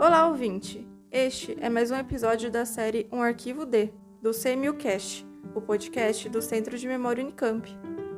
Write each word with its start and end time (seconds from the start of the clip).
Olá, 0.00 0.26
ouvinte! 0.28 0.88
Este 1.12 1.54
é 1.60 1.68
mais 1.68 1.90
um 1.90 1.94
episódio 1.94 2.50
da 2.50 2.64
série 2.64 3.06
Um 3.12 3.20
Arquivo 3.20 3.66
D, 3.66 3.92
do 4.22 4.30
CMUcast, 4.30 5.26
o 5.54 5.60
podcast 5.60 6.26
do 6.30 6.40
Centro 6.40 6.78
de 6.78 6.88
Memória 6.88 7.22
Unicamp. 7.22 7.68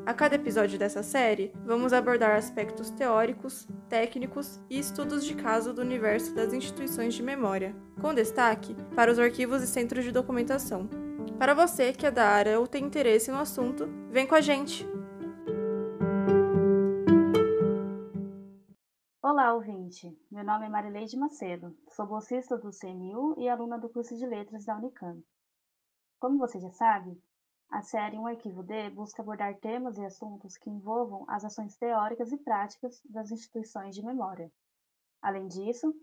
A 0.06 0.14
cada 0.14 0.36
episódio 0.36 0.78
dessa 0.78 1.02
série, 1.02 1.52
vamos 1.66 1.92
abordar 1.92 2.36
aspectos 2.36 2.88
teóricos, 2.90 3.66
técnicos 3.88 4.60
e 4.70 4.78
estudos 4.78 5.24
de 5.24 5.34
caso 5.34 5.72
do 5.72 5.82
universo 5.82 6.32
das 6.32 6.52
instituições 6.52 7.14
de 7.14 7.22
memória, 7.24 7.74
com 8.00 8.14
destaque 8.14 8.76
para 8.94 9.10
os 9.10 9.18
arquivos 9.18 9.60
e 9.60 9.66
centros 9.66 10.04
de 10.04 10.12
documentação. 10.12 10.88
Para 11.36 11.52
você 11.52 11.92
que 11.92 12.06
é 12.06 12.12
da 12.12 12.28
área 12.28 12.60
ou 12.60 12.68
tem 12.68 12.84
interesse 12.84 13.32
no 13.32 13.38
assunto, 13.38 13.88
vem 14.08 14.24
com 14.24 14.36
a 14.36 14.40
gente! 14.40 14.91
Ouvinte. 19.92 20.18
Meu 20.30 20.42
nome 20.42 20.64
é 20.64 20.68
Marileide 20.70 21.18
Macedo, 21.18 21.76
sou 21.90 22.06
bolsista 22.06 22.56
do 22.56 22.70
CMU 22.70 23.34
e 23.38 23.46
aluna 23.46 23.78
do 23.78 23.90
curso 23.90 24.16
de 24.16 24.24
Letras 24.24 24.64
da 24.64 24.74
Unicamp. 24.78 25.22
Como 26.18 26.38
você 26.38 26.58
já 26.58 26.70
sabe, 26.70 27.22
a 27.68 27.82
série 27.82 28.16
Um 28.16 28.26
Arquivo 28.26 28.62
D 28.62 28.88
busca 28.88 29.20
abordar 29.20 29.54
temas 29.58 29.98
e 29.98 30.04
assuntos 30.04 30.56
que 30.56 30.70
envolvam 30.70 31.26
as 31.28 31.44
ações 31.44 31.76
teóricas 31.76 32.32
e 32.32 32.38
práticas 32.38 33.02
das 33.04 33.30
instituições 33.30 33.94
de 33.94 34.02
memória. 34.02 34.50
Além 35.20 35.46
disso, 35.46 35.94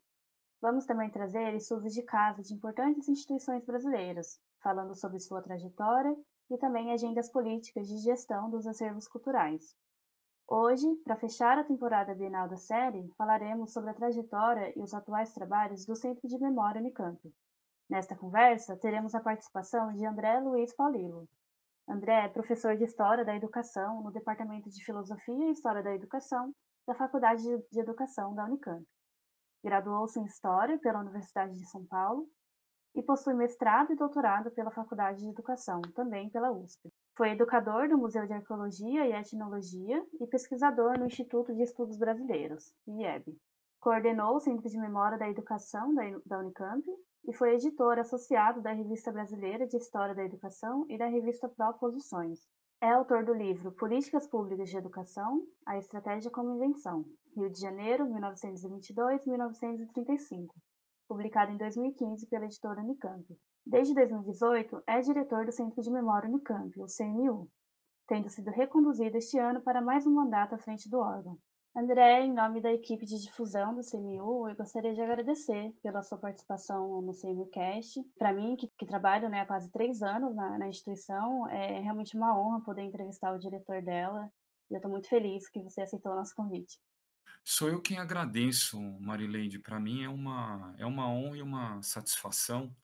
vamos 0.61 0.85
também 0.85 1.09
trazer 1.09 1.55
estudos 1.55 1.91
de 1.91 2.03
caso 2.03 2.43
de 2.43 2.53
importantes 2.53 3.09
instituições 3.09 3.65
brasileiras, 3.65 4.39
falando 4.61 4.93
sobre 4.93 5.19
sua 5.19 5.41
trajetória 5.41 6.15
e 6.51 6.59
também 6.59 6.91
agendas 6.91 7.31
políticas 7.31 7.87
de 7.87 7.97
gestão 7.97 8.51
dos 8.51 8.67
acervos 8.67 9.07
culturais. 9.07 9.75
Hoje, 10.51 10.87
para 11.03 11.15
fechar 11.15 11.59
a 11.59 11.63
temporada 11.63 12.15
bienal 12.15 12.49
da 12.49 12.57
série, 12.57 13.07
falaremos 13.15 13.71
sobre 13.71 13.91
a 13.91 13.93
trajetória 13.93 14.73
e 14.75 14.81
os 14.81 14.95
atuais 14.95 15.31
trabalhos 15.31 15.85
do 15.85 15.95
Centro 15.95 16.27
de 16.27 16.39
Memória 16.39 16.81
Unicamp. 16.81 17.19
Nesta 17.87 18.15
conversa, 18.15 18.75
teremos 18.75 19.13
a 19.13 19.19
participação 19.19 19.93
de 19.93 20.03
André 20.03 20.39
Luiz 20.39 20.73
Paulilo. 20.75 21.29
André 21.87 22.25
é 22.25 22.29
professor 22.29 22.75
de 22.75 22.83
História 22.83 23.23
da 23.23 23.35
Educação 23.35 24.01
no 24.01 24.11
Departamento 24.11 24.71
de 24.71 24.83
Filosofia 24.83 25.49
e 25.49 25.51
História 25.51 25.83
da 25.83 25.93
Educação 25.93 26.51
da 26.87 26.95
Faculdade 26.95 27.43
de 27.71 27.79
Educação 27.79 28.33
da 28.33 28.45
Unicamp. 28.45 28.83
Graduou-se 29.63 30.19
em 30.19 30.25
História 30.25 30.79
pela 30.79 31.01
Universidade 31.01 31.53
de 31.53 31.65
São 31.67 31.85
Paulo 31.85 32.27
e 32.95 33.03
possui 33.03 33.35
mestrado 33.35 33.93
e 33.93 33.95
doutorado 33.95 34.49
pela 34.49 34.71
Faculdade 34.71 35.19
de 35.19 35.29
Educação, 35.29 35.79
também 35.93 36.27
pela 36.31 36.51
USP. 36.51 36.88
Foi 37.19 37.31
educador 37.31 37.89
do 37.89 37.97
Museu 37.97 38.25
de 38.25 38.31
Arqueologia 38.31 39.05
e 39.05 39.11
Etnologia 39.11 40.01
e 40.21 40.25
pesquisador 40.25 40.97
no 40.97 41.05
Instituto 41.05 41.53
de 41.53 41.63
Estudos 41.63 41.97
Brasileiros, 41.97 42.73
IEB. 42.87 43.37
Coordenou 43.81 44.37
o 44.37 44.39
Centro 44.39 44.69
de 44.69 44.79
Memória 44.79 45.17
da 45.17 45.29
Educação 45.29 45.93
da 46.25 46.39
Unicamp 46.39 46.81
e 47.27 47.33
foi 47.33 47.55
editor 47.55 47.99
associado 47.99 48.61
da 48.61 48.71
Revista 48.71 49.11
Brasileira 49.11 49.67
de 49.67 49.75
História 49.75 50.15
da 50.15 50.23
Educação 50.23 50.85
e 50.87 50.97
da 50.97 51.07
revista 51.07 51.49
Proposições. 51.49 52.39
É 52.79 52.89
autor 52.89 53.25
do 53.25 53.33
livro 53.33 53.73
Políticas 53.73 54.25
Públicas 54.25 54.69
de 54.69 54.77
Educação, 54.77 55.45
a 55.65 55.77
Estratégia 55.77 56.31
como 56.31 56.55
Invenção, 56.55 57.03
Rio 57.35 57.49
de 57.49 57.59
Janeiro, 57.59 58.05
1922-1935, 58.05 60.47
publicado 61.05 61.51
em 61.51 61.57
2015 61.57 62.25
pela 62.27 62.45
editora 62.45 62.79
Unicamp. 62.79 63.25
Desde 63.69 63.93
2018, 63.93 64.81
é 64.87 64.99
diretor 64.99 65.45
do 65.45 65.51
Centro 65.51 65.79
de 65.83 65.91
Memória 65.91 66.27
Unicamp, 66.27 66.73
o 66.81 66.87
CMU, 66.87 67.47
tendo 68.07 68.27
sido 68.27 68.49
reconduzido 68.49 69.15
este 69.15 69.37
ano 69.37 69.61
para 69.61 69.79
mais 69.79 70.07
um 70.07 70.11
mandato 70.11 70.55
à 70.55 70.57
frente 70.57 70.89
do 70.89 70.97
órgão. 70.97 71.37
André, 71.77 72.21
em 72.25 72.33
nome 72.33 72.61
da 72.61 72.73
equipe 72.73 73.05
de 73.05 73.21
difusão 73.21 73.75
do 73.75 73.87
CMU, 73.87 74.49
eu 74.49 74.55
gostaria 74.55 74.95
de 74.95 74.99
agradecer 74.99 75.71
pela 75.83 76.01
sua 76.01 76.17
participação 76.17 76.99
no 77.03 77.13
CMUcast. 77.13 78.03
Para 78.17 78.33
mim, 78.33 78.55
que, 78.55 78.67
que 78.75 78.87
trabalho 78.87 79.29
né, 79.29 79.41
há 79.41 79.45
quase 79.45 79.69
três 79.69 80.01
anos 80.01 80.35
na, 80.35 80.57
na, 80.57 80.67
instituição, 80.67 81.47
é 81.49 81.79
realmente 81.79 82.17
uma 82.17 82.35
honra 82.35 82.61
poder 82.61 82.81
entrevistar 82.81 83.31
o 83.35 83.37
diretor 83.37 83.83
dela. 83.83 84.31
E 84.71 84.73
eu 84.73 84.77
estou 84.77 84.89
muito 84.89 85.07
feliz 85.07 85.47
que 85.47 85.61
você 85.61 85.81
aceitou 85.81 86.13
o 86.13 86.15
nosso 86.15 86.33
convite. 86.33 86.79
Sou 87.43 87.69
eu 87.69 87.79
quem 87.79 87.99
agradeço, 87.99 88.81
Marileide. 88.99 89.59
Para 89.59 89.79
mim 89.79 90.03
é 90.03 90.09
uma, 90.09 90.73
é 90.79 90.87
uma 90.87 91.07
honra 91.07 91.37
e 91.37 91.41
uma 91.43 91.79
satisfação 91.83 92.75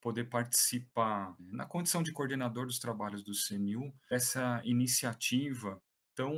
poder 0.00 0.24
participar, 0.24 1.34
na 1.38 1.66
condição 1.66 2.02
de 2.02 2.12
coordenador 2.12 2.66
dos 2.66 2.78
trabalhos 2.78 3.22
do 3.22 3.32
CMU, 3.32 3.92
dessa 4.08 4.60
iniciativa 4.64 5.80
tão 6.14 6.34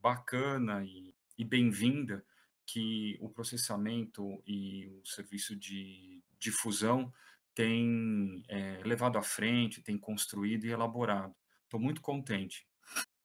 bacana 0.00 0.84
e, 0.84 1.14
e 1.38 1.44
bem-vinda 1.44 2.24
que 2.66 3.18
o 3.20 3.28
processamento 3.28 4.42
e 4.46 4.86
o 4.86 5.06
serviço 5.06 5.56
de 5.56 6.22
difusão 6.38 7.12
tem 7.54 8.42
é, 8.48 8.80
levado 8.84 9.18
à 9.18 9.22
frente, 9.22 9.82
tem 9.82 9.98
construído 9.98 10.64
e 10.64 10.70
elaborado. 10.70 11.34
Estou 11.64 11.78
muito 11.78 12.00
contente. 12.00 12.66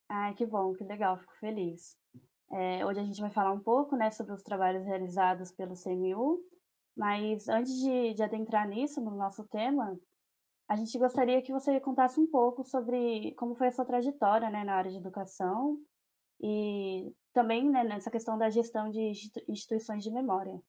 Ai, 0.10 0.34
que 0.34 0.46
bom, 0.46 0.74
que 0.74 0.84
legal, 0.84 1.18
fico 1.18 1.36
feliz. 1.40 1.98
É, 2.52 2.86
hoje 2.86 3.00
a 3.00 3.04
gente 3.04 3.20
vai 3.20 3.30
falar 3.30 3.52
um 3.52 3.60
pouco 3.60 3.96
né, 3.96 4.10
sobre 4.12 4.34
os 4.34 4.42
trabalhos 4.42 4.86
realizados 4.86 5.52
pelo 5.52 5.76
CMU 5.76 6.40
mas 6.98 7.48
antes 7.48 7.74
de, 7.80 8.16
de 8.16 8.24
adentrar 8.24 8.68
nisso, 8.68 9.00
no 9.00 9.12
nosso 9.12 9.48
tema, 9.48 9.98
a 10.68 10.76
gente 10.76 10.98
gostaria 10.98 11.42
que 11.42 11.52
você 11.52 11.80
contasse 11.80 12.20
um 12.20 12.28
pouco 12.28 12.64
sobre 12.64 13.34
como 13.36 13.56
foi 13.56 13.68
a 13.68 13.72
sua 13.72 13.86
trajetória 13.86 14.50
né, 14.50 14.64
na 14.64 14.74
área 14.74 14.92
de 14.92 14.98
educação 14.98 15.78
e 16.42 17.14
também 17.34 17.70
né, 17.70 17.84
nessa 17.84 18.12
questão 18.12 18.38
da 18.38 18.50
gestão 18.50 18.90
de 18.90 19.12
instituições 19.48 20.04
de 20.04 20.12
memória. 20.12 20.60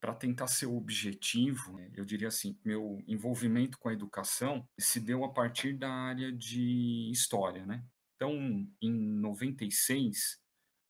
Para 0.00 0.14
tentar 0.14 0.46
ser 0.46 0.66
objetivo, 0.66 1.76
né, 1.76 1.90
eu 1.94 2.04
diria 2.04 2.28
assim, 2.28 2.58
meu 2.64 2.98
envolvimento 3.06 3.78
com 3.78 3.88
a 3.88 3.92
educação 3.92 4.66
se 4.78 4.98
deu 4.98 5.24
a 5.24 5.32
partir 5.32 5.74
da 5.76 5.90
área 5.90 6.32
de 6.32 7.10
história, 7.10 7.66
né? 7.66 7.84
Então, 8.16 8.32
em 8.82 8.90
96, 8.90 10.40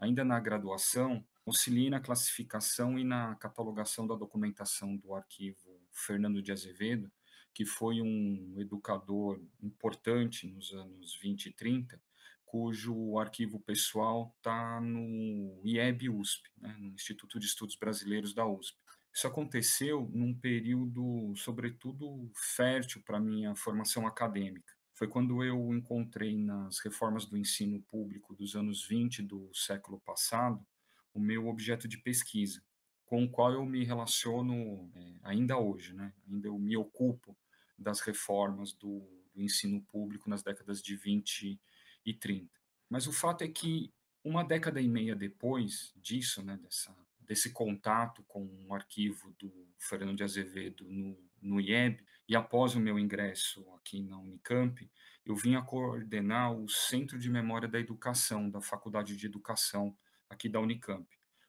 ainda 0.00 0.25
na 0.25 0.41
graduação, 0.41 1.22
auxilie 1.49 1.89
na 1.89 1.99
classificação 1.99 2.99
e 2.99 3.05
na 3.05 3.35
catalogação 3.37 4.07
da 4.07 4.15
documentação 4.15 4.97
do 4.97 5.15
arquivo 5.15 5.81
Fernando 5.91 6.43
de 6.43 6.53
Azevedo, 6.53 7.11
que 7.55 7.65
foi 7.65 8.01
um 8.03 8.55
educador 8.59 9.41
importante 9.63 10.47
nos 10.47 10.73
anos 10.73 11.17
20 11.17 11.47
e 11.47 11.53
30, 11.53 12.01
cujo 12.45 13.19
arquivo 13.19 13.59
pessoal 13.61 14.35
está 14.37 14.81
no 14.81 15.61
IEB 15.65 16.11
USP, 16.11 16.49
né, 16.59 16.77
no 16.79 16.95
Instituto 16.95 17.39
de 17.39 17.47
Estudos 17.47 17.77
Brasileiros 17.77 18.35
da 18.35 18.47
USP. 18.47 18.79
Isso 19.13 19.27
aconteceu 19.27 20.09
num 20.13 20.35
período, 20.35 21.35
sobretudo, 21.35 22.31
fértil 22.35 23.03
para 23.03 23.19
minha 23.19 23.55
formação 23.55 24.07
acadêmica. 24.07 24.73
Foi 24.95 25.09
quando 25.09 25.43
eu 25.43 25.75
encontrei 25.75 26.37
nas 26.37 26.79
reformas 26.81 27.25
do 27.25 27.37
ensino 27.37 27.81
público 27.83 28.35
dos 28.35 28.55
anos 28.55 28.87
20 28.87 29.23
do 29.23 29.51
século 29.55 30.01
passado 30.01 30.65
o 31.15 31.21
meu 31.21 31.49
objeto 31.49 31.89
de 31.89 31.99
pesquisa, 31.99 32.63
com 33.05 33.25
o 33.25 33.31
qual 33.31 33.53
eu 33.53 33.65
me 33.65 33.85
relaciono 33.85 34.91
é, 34.95 35.15
ainda 35.23 35.57
hoje, 35.57 35.95
né? 35.95 36.13
Ainda 36.29 36.49
eu 36.49 36.59
me 36.59 36.77
ocupo 36.77 37.37
das 37.79 38.01
reformas 38.01 38.73
do, 38.73 39.01
do 39.35 39.43
ensino 39.43 39.81
público 39.83 40.29
nas 40.29 40.43
décadas 40.43 40.83
de 40.83 40.95
20 40.97 41.59
e 42.05 42.15
30. 42.15 42.49
Mas 42.89 43.07
o 43.07 43.13
fato 43.13 43.43
é 43.43 43.49
que 43.49 43.93
uma 44.25 44.45
década 44.45 44.81
e 44.81 44.89
meia 44.89 45.15
depois 45.15 45.93
disso, 45.97 46.43
né, 46.43 46.59
dessa, 46.63 46.95
desse 47.21 47.53
contato 47.53 48.23
com 48.25 48.47
o 48.67 48.75
arquivo 48.75 49.35
do 49.39 49.53
Fernando 49.79 50.17
de 50.17 50.25
Azevedo 50.25 50.85
no, 50.89 51.17
no 51.41 51.61
IEB, 51.61 52.05
e 52.29 52.37
após 52.37 52.75
o 52.75 52.81
meu 52.81 52.99
ingresso 52.99 53.67
aqui 53.75 54.03
na 54.03 54.19
Unicamp, 54.19 54.91
eu 55.25 55.35
vim 55.35 55.55
a 55.55 55.63
coordenar 55.63 56.53
o 56.53 56.69
Centro 56.69 57.19
de 57.19 57.31
Memória 57.31 57.69
da 57.69 57.79
Educação 57.79 58.51
da 58.51 58.61
Faculdade 58.61 59.17
de 59.17 59.27
Educação 59.27 59.97
aqui 60.28 60.49
da 60.49 60.61
Unicamp, 60.61 61.06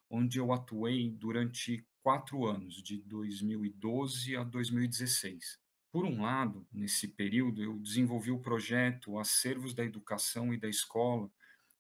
onde 0.10 0.40
eu 0.40 0.52
atuei 0.52 1.12
durante 1.12 1.86
quatro 2.02 2.46
anos, 2.46 2.82
de 2.82 2.98
2012 3.04 4.36
a 4.36 4.44
2016. 4.44 5.60
Por 5.92 6.06
um 6.06 6.22
lado, 6.22 6.68
nesse 6.72 7.08
período, 7.08 7.64
eu 7.64 7.78
desenvolvi 7.80 8.32
o 8.32 8.40
projeto 8.40 9.18
Acervos 9.18 9.74
da 9.74 9.84
Educação 9.84 10.54
e 10.54 10.58
da 10.58 10.70
Escola 10.70 11.30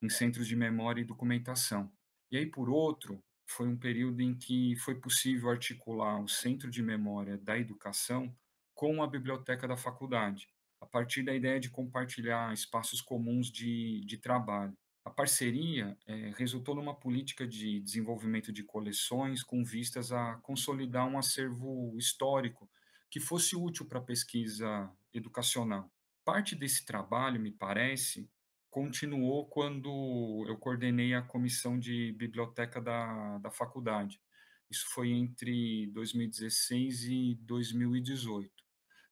em 0.01 0.09
Centros 0.09 0.47
de 0.47 0.55
Memória 0.55 1.01
e 1.01 1.05
Documentação. 1.05 1.91
E 2.31 2.37
aí, 2.37 2.45
por 2.45 2.69
outro, 2.69 3.23
foi 3.45 3.67
um 3.67 3.77
período 3.77 4.21
em 4.21 4.35
que 4.35 4.75
foi 4.77 4.95
possível 4.95 5.49
articular 5.49 6.21
o 6.21 6.27
Centro 6.27 6.69
de 6.69 6.81
Memória 6.81 7.37
da 7.37 7.57
Educação 7.57 8.35
com 8.73 9.01
a 9.03 9.07
biblioteca 9.07 9.67
da 9.67 9.75
faculdade, 9.75 10.47
a 10.79 10.85
partir 10.85 11.23
da 11.23 11.33
ideia 11.33 11.59
de 11.59 11.69
compartilhar 11.69 12.53
espaços 12.53 13.01
comuns 13.01 13.51
de, 13.51 14.01
de 14.05 14.17
trabalho. 14.17 14.77
A 15.09 15.11
parceria 15.11 15.97
é, 16.05 16.31
resultou 16.37 16.75
numa 16.75 16.93
política 16.93 17.47
de 17.47 17.79
desenvolvimento 17.79 18.53
de 18.53 18.63
coleções 18.63 19.41
com 19.41 19.63
vistas 19.63 20.11
a 20.11 20.35
consolidar 20.35 21.07
um 21.07 21.17
acervo 21.17 21.97
histórico 21.97 22.69
que 23.09 23.19
fosse 23.19 23.55
útil 23.55 23.87
para 23.87 23.97
a 23.97 24.03
pesquisa 24.03 24.87
educacional. 25.11 25.91
Parte 26.23 26.55
desse 26.55 26.85
trabalho, 26.85 27.41
me 27.41 27.49
parece, 27.49 28.29
continuou 28.69 29.47
quando 29.47 30.45
eu 30.47 30.55
coordenei 30.57 31.15
a 31.15 31.23
comissão 31.23 31.79
de 31.79 32.11
biblioteca 32.11 32.79
da, 32.79 33.39
da 33.39 33.49
faculdade, 33.49 34.21
Isso 34.69 34.85
foi 34.93 35.09
entre 35.09 35.87
2016 35.87 37.05
e 37.05 37.35
2018. 37.41 38.51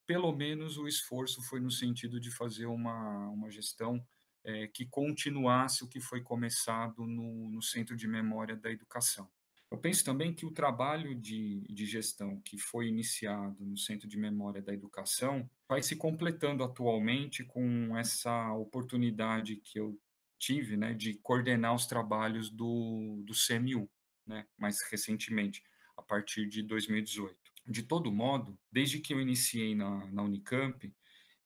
Pelo 0.06 0.32
menos 0.32 0.78
o 0.78 0.88
esforço 0.88 1.42
foi 1.42 1.60
no 1.60 1.72
sentido 1.72 2.20
de 2.20 2.30
fazer 2.30 2.68
uma, 2.68 3.30
uma 3.30 3.50
gestão 3.50 4.06
é, 4.48 4.66
que 4.66 4.86
continuasse 4.86 5.84
o 5.84 5.88
que 5.88 6.00
foi 6.00 6.22
começado 6.22 7.06
no, 7.06 7.50
no 7.50 7.62
Centro 7.62 7.98
de 7.98 8.08
Memória 8.08 8.56
da 8.56 8.72
Educação. 8.72 9.30
Eu 9.70 9.78
penso 9.78 10.06
também 10.06 10.34
que 10.34 10.46
o 10.46 10.52
trabalho 10.52 11.14
de, 11.14 11.66
de 11.70 11.86
gestão 11.86 12.40
que 12.40 12.58
foi 12.58 12.88
iniciado 12.88 13.66
no 13.66 13.78
Centro 13.78 14.08
de 14.08 14.18
Memória 14.18 14.62
da 14.62 14.74
Educação 14.74 15.50
vai 15.68 15.84
se 15.84 15.98
completando 15.98 16.64
atualmente 16.64 17.44
com 17.44 17.98
essa 17.98 18.54
oportunidade 18.54 19.58
que 19.58 19.78
eu 19.78 20.00
tive 20.40 20.78
né, 20.78 20.94
de 20.94 21.16
coordenar 21.16 21.76
os 21.76 21.86
trabalhos 21.86 22.50
do, 22.50 23.22
do 23.26 23.34
CMU, 23.34 23.90
né, 24.26 24.48
mais 24.58 24.78
recentemente, 24.90 25.62
a 25.98 26.02
partir 26.02 26.48
de 26.48 26.64
2018. 26.64 27.36
De 27.68 27.84
todo 27.84 28.14
modo, 28.14 28.58
desde 28.72 29.00
que 29.00 29.14
eu 29.14 29.20
iniciei 29.20 29.76
na, 29.76 30.06
na 30.06 30.24
Unicamp, 30.24 30.90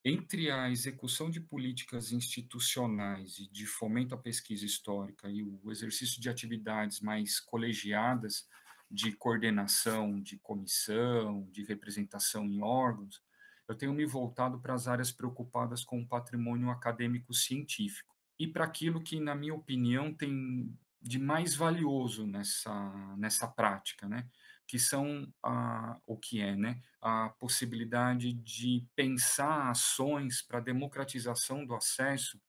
entre 0.04 0.50
a 0.50 0.70
execução 0.70 1.30
de 1.30 1.40
políticas 1.40 2.12
institucionais 2.12 3.38
e 3.38 3.48
de 3.52 3.66
fomento 3.68 4.16
à 4.16 4.18
pesquisa 4.18 4.66
histórica 4.66 5.30
e 5.30 5.44
o 5.44 5.72
exercício 5.72 6.20
de 6.20 6.30
atividades 6.30 7.00
mais 7.00 7.40
colegiadas 7.40 8.48
de 8.90 9.12
coordenação, 9.14 10.20
de 10.20 10.38
comissão, 10.40 11.48
de 11.52 11.64
representação 11.64 12.46
em 12.46 12.62
órgãos, 12.62 13.22
eu 13.68 13.76
tenho 13.76 13.94
me 13.94 14.06
voltado 14.06 14.60
para 14.60 14.74
as 14.74 14.88
áreas 14.88 15.12
preocupadas 15.12 15.84
com 15.84 16.02
o 16.02 16.08
patrimônio 16.08 16.70
acadêmico 16.70 17.34
científico 17.34 18.14
e 18.38 18.48
para 18.48 18.66
aquilo 18.66 19.02
que, 19.02 19.20
na 19.20 19.34
minha 19.34 19.54
opinião, 19.54 20.14
tem 20.14 20.76
de 21.02 21.18
mais 21.18 21.56
valioso 21.56 22.28
nessa, 22.28 23.16
nessa 23.18 23.48
prática, 23.48 24.10
né? 24.10 24.28
Que 24.72 24.80
são 24.80 25.28
a, 25.44 26.00
o 26.08 26.16
que 26.16 26.40
é, 26.40 26.56
né? 26.56 26.80
A 27.02 27.28
possibilidade 27.28 28.32
de 28.32 28.88
pensar 28.96 29.70
ações 29.70 30.42
para 30.42 30.62
democratização 30.62 31.66
do 31.66 31.76
acesso 31.76 32.40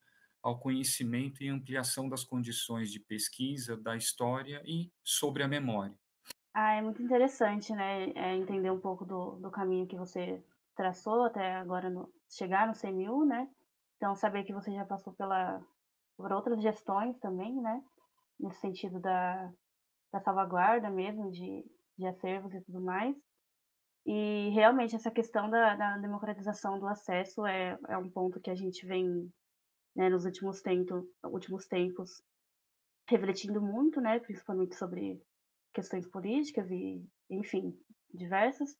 ao 0.41 0.57
conhecimento 0.57 1.43
e 1.43 1.49
ampliação 1.49 2.07
das 2.07 2.23
condições 2.23 2.89
de 2.89 3.01
pesquisa 3.01 3.75
da 3.75 3.97
história 3.97 4.61
e 4.63 4.89
sobre 5.03 5.43
a 5.43 5.49
memória. 5.49 5.93
Ah, 6.53 6.75
é 6.75 6.81
muito 6.81 7.03
interessante, 7.03 7.73
né? 7.73 8.11
É 8.11 8.33
entender 8.37 8.71
um 8.71 8.79
pouco 8.79 9.03
do, 9.03 9.31
do 9.31 9.51
caminho 9.51 9.85
que 9.85 9.97
você 9.97 10.41
traçou 10.77 11.25
até 11.25 11.55
agora 11.55 11.89
no, 11.89 12.09
chegar 12.29 12.67
no 12.67 12.73
CMU, 12.73 13.25
né? 13.25 13.49
Então, 13.97 14.15
saber 14.15 14.45
que 14.45 14.53
você 14.53 14.73
já 14.73 14.85
passou 14.85 15.11
pela, 15.11 15.61
por 16.15 16.31
outras 16.31 16.61
gestões 16.61 17.19
também, 17.19 17.53
né? 17.61 17.83
Nesse 18.39 18.61
sentido 18.61 18.97
da, 19.01 19.51
da 20.13 20.21
salvaguarda 20.21 20.89
mesmo, 20.89 21.29
de 21.29 21.65
de 21.97 22.05
acervos 22.05 22.53
e 22.53 22.61
tudo 22.61 22.81
mais. 22.81 23.15
E 24.05 24.49
realmente 24.49 24.95
essa 24.95 25.11
questão 25.11 25.49
da, 25.49 25.75
da 25.75 25.97
democratização 25.97 26.77
do 26.77 26.87
acesso 26.87 27.45
é, 27.45 27.77
é 27.87 27.97
um 27.97 28.09
ponto 28.09 28.39
que 28.39 28.49
a 28.49 28.55
gente 28.55 28.85
vem 28.85 29.31
né, 29.95 30.09
nos 30.09 30.25
últimos, 30.25 30.61
tento, 30.61 31.07
últimos 31.23 31.65
tempos 31.67 32.21
refletindo 33.07 33.61
muito, 33.61 34.01
né, 34.01 34.19
principalmente 34.19 34.75
sobre 34.75 35.21
questões 35.73 36.07
políticas 36.07 36.69
e, 36.69 37.03
enfim, 37.29 37.77
diversas. 38.13 38.75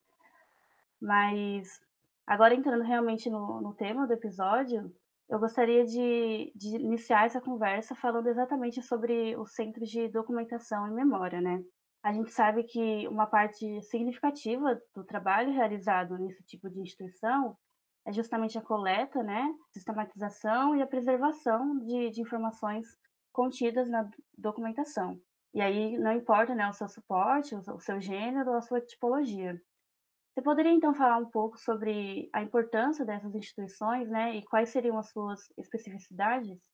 Mas 1.02 1.80
agora 2.26 2.56
entrando 2.56 2.84
realmente 2.84 3.30
no, 3.30 3.62
no 3.62 3.74
tema 3.74 4.08
do 4.08 4.14
episódio, 4.14 4.94
eu 5.30 5.40
gostaria 5.40 5.86
de, 5.86 6.52
de 6.56 6.76
iniciar 6.76 7.26
essa 7.26 7.42
conversa 7.42 7.96
falando 7.96 8.28
exatamente 8.28 8.82
sobre 8.82 9.36
os 9.38 9.54
centros 9.54 9.90
de 9.90 10.08
documentação 10.10 10.88
e 10.88 10.92
memória, 10.92 11.42
né? 11.42 11.64
A 12.04 12.12
gente 12.12 12.32
sabe 12.32 12.64
que 12.66 13.08
uma 13.08 13.26
parte 13.26 13.82
significativa 13.84 14.80
do 14.94 15.06
trabalho 15.06 15.54
realizado 15.54 16.18
nesse 16.18 16.44
tipo 16.44 16.70
de 16.70 16.82
instituição 16.82 17.58
é 18.06 18.12
justamente 18.12 18.58
a 18.58 18.62
coleta, 18.62 19.24
né, 19.24 19.50
sistematização 19.72 20.76
e 20.76 20.82
a 20.82 20.88
preservação 20.88 21.80
de, 21.80 22.10
de 22.10 22.22
informações 22.22 22.86
contidas 23.32 23.90
na 23.90 24.10
documentação. 24.38 25.18
E 25.54 25.62
aí 25.62 25.98
não 25.98 26.12
importa 26.12 26.54
né, 26.54 26.68
o 26.68 26.74
seu 26.74 26.90
suporte, 26.90 27.56
o 27.56 27.80
seu 27.80 28.02
gênero 28.02 28.52
ou 28.52 28.58
a 28.58 28.62
sua 28.62 28.82
tipologia. 28.82 29.58
Você 30.34 30.42
poderia 30.42 30.72
então 30.74 30.94
falar 30.94 31.18
um 31.18 31.30
pouco 31.30 31.58
sobre 31.58 32.30
a 32.34 32.42
importância 32.42 33.06
dessas 33.06 33.34
instituições 33.34 34.10
né, 34.10 34.36
e 34.36 34.44
quais 34.44 34.70
seriam 34.70 34.98
as 34.98 35.10
suas 35.10 35.42
especificidades? 35.58 36.73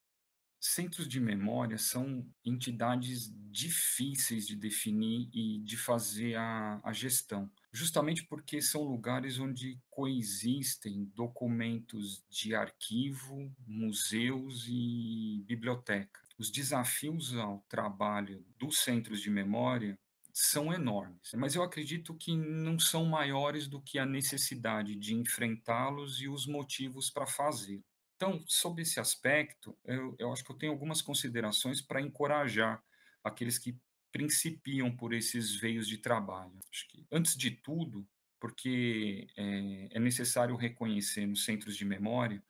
Centros 0.60 1.08
de 1.08 1.22
memória 1.22 1.78
são 1.78 2.28
entidades 2.44 3.32
difíceis 3.50 4.46
de 4.46 4.56
definir 4.56 5.30
e 5.34 5.60
de 5.60 5.78
fazer 5.78 6.36
a, 6.36 6.82
a, 6.84 6.92
gestão, 6.92 7.50
justamente 7.72 8.26
porque 8.26 8.62
são 8.62 8.84
lugares 8.84 9.40
onde 9.40 9.80
coexistem 9.90 11.10
documentos 11.16 12.24
de 12.30 12.54
arquivo, 12.54 13.50
museus 13.66 14.66
e 14.68 15.44
biblioteca. 15.48 16.20
Os 16.38 16.52
desafios 16.52 17.36
ao 17.36 17.64
trabalho 17.70 18.46
dos 18.58 18.80
centros 18.80 19.22
de 19.22 19.30
memória 19.30 19.98
são 20.34 20.74
enormes, 20.74 21.34
mas 21.36 21.56
eu 21.56 21.64
acredito 21.64 22.14
que 22.16 22.36
não 22.36 22.80
são 22.80 23.06
maiores 23.06 23.68
do 23.68 23.82
que 23.82 24.00
a 24.00 24.06
necessidade 24.06 24.96
de 24.96 25.14
enfrentá-los 25.14 26.22
e 26.22 26.30
os 26.30 26.46
motivos 26.46 27.10
para 27.10 27.26
fazê-lo. 27.26 27.84
Então, 28.20 28.44
sobre 28.46 28.82
esse 28.82 29.00
aspecto, 29.00 29.78
eu, 29.86 30.14
eu 30.20 30.34
acho 30.34 30.44
que 30.44 30.52
eu 30.52 30.58
tenho 30.58 30.74
algumas 30.74 31.02
considerações 31.02 31.82
para 31.82 32.02
encorajar 32.02 32.84
aqueles 33.24 33.58
que 33.58 33.80
principiam 34.12 34.94
por 34.94 35.14
esses 35.14 35.56
veios 35.56 35.88
de 35.88 35.98
trabalho. 35.98 36.60
Acho 36.70 36.86
que, 36.90 37.08
antes 37.10 37.38
de 37.38 37.52
tudo, 37.52 38.06
porque 38.38 39.26
é, 39.38 39.88
é 39.92 40.00
necessário 40.02 40.58
reconhecer 40.58 41.26
nos 41.26 41.46
centros 41.46 41.78
de 41.78 41.86
memória 41.86 42.44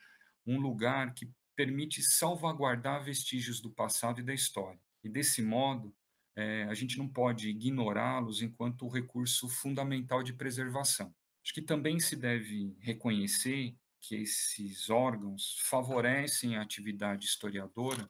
um 0.43 0.59
lugar 0.59 1.13
que 1.13 1.31
permite 1.55 2.01
salvaguardar 2.01 3.03
vestígios 3.03 3.61
do 3.61 3.69
passado 3.69 4.21
e 4.21 4.23
da 4.23 4.33
história. 4.33 4.81
E 5.03 5.09
desse 5.09 5.39
modo, 5.39 5.95
é, 6.35 6.63
a 6.63 6.73
gente 6.73 6.97
não 6.97 7.07
pode 7.07 7.47
ignorá-los 7.47 8.41
enquanto 8.41 8.89
recurso 8.89 9.47
fundamental 9.47 10.23
de 10.23 10.33
preservação. 10.33 11.13
Acho 11.43 11.53
que 11.53 11.61
também 11.61 11.99
se 11.99 12.15
deve 12.15 12.75
reconhecer 12.79 13.77
que 14.01 14.15
esses 14.15 14.89
órgãos 14.89 15.57
favorecem 15.63 16.57
a 16.57 16.61
atividade 16.61 17.25
historiadora, 17.25 18.09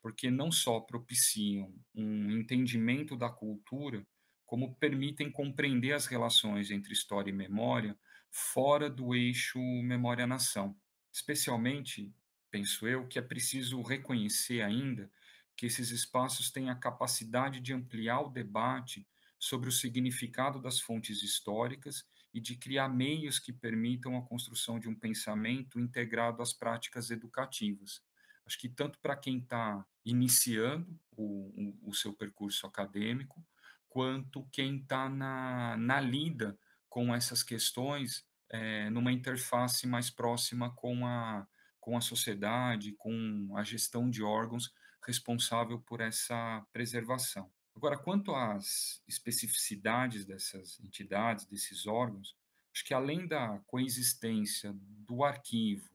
porque 0.00 0.30
não 0.30 0.50
só 0.50 0.80
propiciam 0.80 1.74
um 1.94 2.30
entendimento 2.30 3.16
da 3.16 3.28
cultura, 3.28 4.06
como 4.44 4.76
permitem 4.76 5.30
compreender 5.30 5.92
as 5.92 6.06
relações 6.06 6.70
entre 6.70 6.92
história 6.92 7.30
e 7.30 7.34
memória 7.34 7.98
fora 8.30 8.88
do 8.88 9.14
eixo 9.14 9.58
memória-nação. 9.82 10.76
Especialmente, 11.12 12.14
penso 12.50 12.86
eu, 12.86 13.06
que 13.08 13.18
é 13.18 13.22
preciso 13.22 13.82
reconhecer 13.82 14.62
ainda 14.62 15.10
que 15.56 15.66
esses 15.66 15.90
espaços 15.90 16.50
têm 16.50 16.68
a 16.68 16.76
capacidade 16.76 17.60
de 17.60 17.72
ampliar 17.72 18.20
o 18.20 18.30
debate 18.30 19.06
sobre 19.38 19.68
o 19.68 19.72
significado 19.72 20.60
das 20.60 20.80
fontes 20.80 21.22
históricas 21.22 22.04
e 22.36 22.40
de 22.40 22.54
criar 22.54 22.90
meios 22.90 23.38
que 23.38 23.50
permitam 23.50 24.14
a 24.14 24.22
construção 24.22 24.78
de 24.78 24.90
um 24.90 24.94
pensamento 24.94 25.80
integrado 25.80 26.42
às 26.42 26.52
práticas 26.52 27.10
educativas. 27.10 28.02
Acho 28.44 28.58
que 28.58 28.68
tanto 28.68 28.98
para 29.00 29.16
quem 29.16 29.38
está 29.38 29.82
iniciando 30.04 31.00
o, 31.16 31.78
o, 31.82 31.88
o, 31.88 31.94
seu 31.94 32.12
percurso 32.12 32.66
acadêmico, 32.66 33.42
quanto 33.88 34.46
quem 34.52 34.76
está 34.76 35.08
na, 35.08 35.78
na 35.78 35.98
lida 35.98 36.58
com 36.90 37.14
essas 37.14 37.42
questões 37.42 38.22
é, 38.50 38.90
numa 38.90 39.12
interface 39.12 39.86
mais 39.86 40.10
próxima 40.10 40.70
com 40.74 41.06
a, 41.06 41.48
com 41.80 41.96
a 41.96 42.02
sociedade, 42.02 42.92
com 42.98 43.56
a 43.56 43.64
gestão 43.64 44.10
de 44.10 44.22
órgãos 44.22 44.70
responsável 45.06 45.80
por 45.80 46.02
essa 46.02 46.62
preservação. 46.70 47.50
Agora, 47.76 47.98
quanto 47.98 48.34
às 48.34 49.02
especificidades 49.06 50.24
dessas 50.24 50.80
entidades, 50.80 51.44
desses 51.44 51.86
órgãos, 51.86 52.34
acho 52.72 52.82
que 52.82 52.94
além 52.94 53.26
da 53.26 53.58
coexistência 53.66 54.74
do 54.80 55.22
arquivo, 55.22 55.90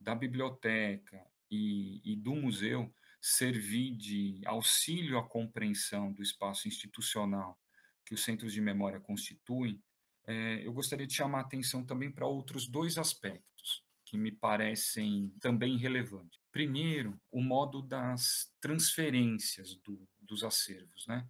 da 0.00 0.14
biblioteca 0.14 1.22
e, 1.50 2.00
e 2.02 2.16
do 2.16 2.34
museu 2.34 2.90
servir 3.20 3.94
de 3.94 4.40
auxílio 4.46 5.18
à 5.18 5.28
compreensão 5.28 6.10
do 6.12 6.22
espaço 6.22 6.66
institucional 6.66 7.60
que 8.06 8.14
os 8.14 8.24
centros 8.24 8.54
de 8.54 8.60
memória 8.62 8.98
constituem, 8.98 9.82
é, 10.26 10.66
eu 10.66 10.72
gostaria 10.72 11.06
de 11.06 11.12
chamar 11.12 11.38
a 11.38 11.42
atenção 11.42 11.84
também 11.84 12.10
para 12.10 12.26
outros 12.26 12.66
dois 12.66 12.96
aspectos 12.96 13.84
que 14.06 14.16
me 14.16 14.32
parecem 14.32 15.30
também 15.40 15.76
relevantes. 15.76 16.40
Primeiro, 16.58 17.16
o 17.30 17.40
modo 17.40 17.80
das 17.80 18.52
transferências 18.60 19.76
do, 19.76 20.08
dos 20.20 20.42
acervos, 20.42 21.06
né? 21.06 21.24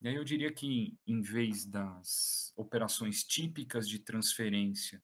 E 0.00 0.08
aí 0.08 0.14
eu 0.14 0.24
diria 0.24 0.50
que, 0.50 0.96
em 1.06 1.20
vez 1.20 1.66
das 1.66 2.50
operações 2.56 3.22
típicas 3.22 3.86
de 3.86 3.98
transferência 3.98 5.02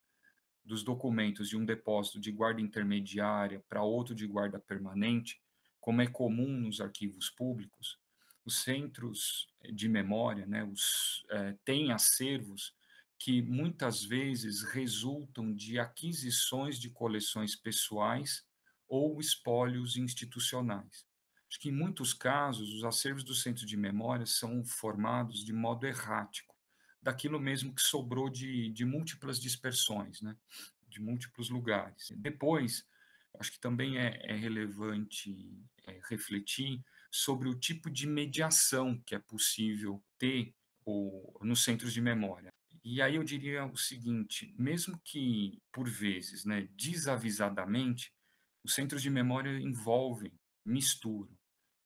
dos 0.65 0.83
documentos 0.83 1.47
de 1.47 1.59
um 1.59 1.65
depósito 1.67 2.19
de 2.19 2.33
guarda 2.33 2.63
intermediária 2.63 3.63
para 3.69 3.83
outro 3.83 4.15
de 4.15 4.27
guarda 4.27 4.59
permanente, 4.59 5.43
como 5.79 6.01
é 6.01 6.07
comum 6.07 6.59
nos 6.59 6.81
arquivos 6.81 7.29
públicos, 7.29 7.99
os 8.47 8.63
centros 8.63 9.47
de 9.75 9.91
memória 9.91 10.47
né, 10.47 10.65
os, 10.65 11.23
é, 11.29 11.55
têm 11.67 11.93
acervos 11.93 12.75
que 13.19 13.43
muitas 13.43 14.03
vezes 14.03 14.63
resultam 14.63 15.55
de 15.55 15.79
aquisições 15.79 16.79
de 16.79 16.89
coleções 16.89 17.55
pessoais 17.55 18.46
ou 18.89 19.21
espólios 19.21 19.97
institucionais. 19.97 21.05
Acho 21.49 21.61
que 21.61 21.69
em 21.69 21.73
muitos 21.73 22.13
casos 22.13 22.73
os 22.73 22.85
acervos 22.85 23.25
do 23.25 23.35
centro 23.35 23.65
de 23.65 23.77
memória 23.77 24.27
são 24.27 24.65
formados 24.65 25.45
de 25.45 25.53
modo 25.53 25.87
errático, 25.87 26.55
daquilo 27.01 27.39
mesmo 27.39 27.75
que 27.75 27.83
sobrou 27.83 28.29
de, 28.29 28.71
de 28.71 28.85
múltiplas 28.85 29.41
dispersões, 29.41 30.21
né? 30.21 30.37
de 30.89 31.01
múltiplos 31.01 31.51
lugares. 31.51 32.13
Depois, 32.17 32.85
acho 33.39 33.53
que 33.53 33.61
também 33.61 33.99
é, 33.99 34.21
é 34.25 34.35
relevante 34.35 35.63
é, 35.87 36.01
refletir 36.09 36.83
sobre 37.11 37.49
o 37.49 37.55
tipo 37.55 37.91
de 37.91 38.07
mediação 38.07 39.01
que 39.07 39.15
é 39.15 39.19
possível 39.19 40.03
ter 40.19 40.55
ou, 40.85 41.39
nos 41.43 41.63
centros 41.63 41.93
de 41.93 42.01
memória. 42.01 42.53
E 42.85 43.03
aí 43.03 43.17
eu 43.17 43.25
diria 43.25 43.65
o 43.67 43.77
seguinte: 43.77 44.55
mesmo 44.59 44.99
que, 45.05 45.61
por 45.73 45.89
vezes, 45.89 46.45
né, 46.45 46.69
desavisadamente, 46.77 48.13
os 48.67 48.75
centros 48.75 49.01
de 49.01 49.09
memória 49.09 49.61
envolvem, 49.61 50.33
misturam 50.65 51.39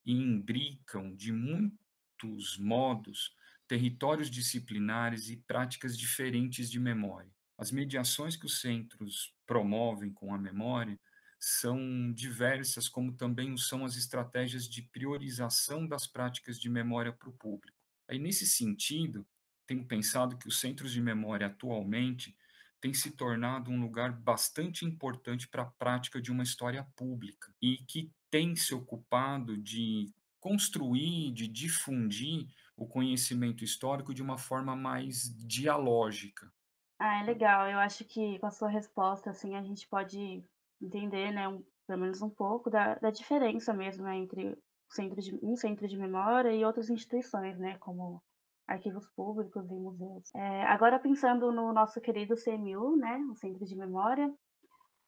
e 0.04 0.12
imbricam 0.12 1.14
de 1.14 1.30
muitos 1.30 2.56
modos 2.58 3.37
territórios 3.68 4.30
disciplinares 4.30 5.28
e 5.28 5.37
práticas 5.37 5.96
diferentes 5.96 6.70
de 6.70 6.80
memória. 6.80 7.30
As 7.58 7.70
mediações 7.70 8.34
que 8.34 8.46
os 8.46 8.62
centros 8.62 9.34
promovem 9.46 10.10
com 10.10 10.34
a 10.34 10.38
memória 10.38 10.99
são 11.38 12.10
diversas, 12.14 12.88
como 12.88 13.12
também 13.12 13.54
são 13.58 13.84
as 13.84 13.94
estratégias 13.96 14.66
de 14.66 14.80
priorização 14.80 15.87
das 15.87 16.06
práticas 16.06 16.58
de 16.58 16.70
memória 16.70 17.12
para 17.12 17.28
o 17.28 17.37
público. 17.37 17.76
Aí, 18.08 18.18
nesse 18.18 18.46
sentido, 18.46 19.26
tenho 19.66 19.87
pensado 19.87 20.38
que 20.38 20.49
os 20.49 20.58
centros 20.58 20.92
de 20.92 21.00
memória 21.02 21.46
atualmente 21.46 22.34
tem 22.80 22.94
se 22.94 23.10
tornado 23.10 23.70
um 23.70 23.80
lugar 23.80 24.12
bastante 24.12 24.84
importante 24.84 25.49
para 25.49 25.62
a 25.62 25.70
prática 25.70 26.20
de 26.20 26.32
uma 26.32 26.42
história 26.42 26.87
pública 26.96 27.52
e 27.60 27.78
que 27.78 28.10
tem 28.30 28.56
se 28.56 28.75
ocupado 28.75 29.56
de 29.56 30.12
construir, 30.40 31.32
de 31.32 31.46
difundir 31.46 32.46
o 32.76 32.87
conhecimento 32.87 33.62
histórico 33.62 34.14
de 34.14 34.22
uma 34.22 34.38
forma 34.38 34.75
mais 34.75 35.34
dialógica. 35.46 36.50
Ah, 36.99 37.22
é 37.22 37.25
legal. 37.25 37.68
Eu 37.68 37.78
acho 37.78 38.04
que 38.04 38.38
com 38.38 38.46
a 38.46 38.50
sua 38.50 38.68
resposta, 38.68 39.30
assim, 39.30 39.54
a 39.54 39.62
gente 39.62 39.87
pode 39.87 40.42
entender, 40.80 41.30
né, 41.30 41.46
um, 41.46 41.62
pelo 41.87 42.00
menos 42.00 42.22
um 42.22 42.30
pouco 42.30 42.70
da, 42.70 42.94
da 42.94 43.10
diferença 43.10 43.75
mesmo, 43.75 44.04
né, 44.04 44.16
entre 44.16 44.56
centro 44.88 45.20
de, 45.20 45.38
um 45.42 45.56
centro 45.56 45.87
de 45.87 45.96
memória 45.96 46.52
e 46.52 46.64
outras 46.64 46.88
instituições, 46.88 47.58
né, 47.58 47.76
como 47.78 48.22
arquivos 48.71 49.09
públicos 49.17 49.69
e 49.69 49.75
museus. 49.75 50.35
É, 50.35 50.62
agora 50.67 50.99
pensando 50.99 51.50
no 51.50 51.73
nosso 51.73 52.00
querido 52.00 52.37
CMU, 52.37 52.97
né, 52.97 53.19
o 53.31 53.35
Centro 53.35 53.67
de 53.67 53.77
Memória, 53.77 54.33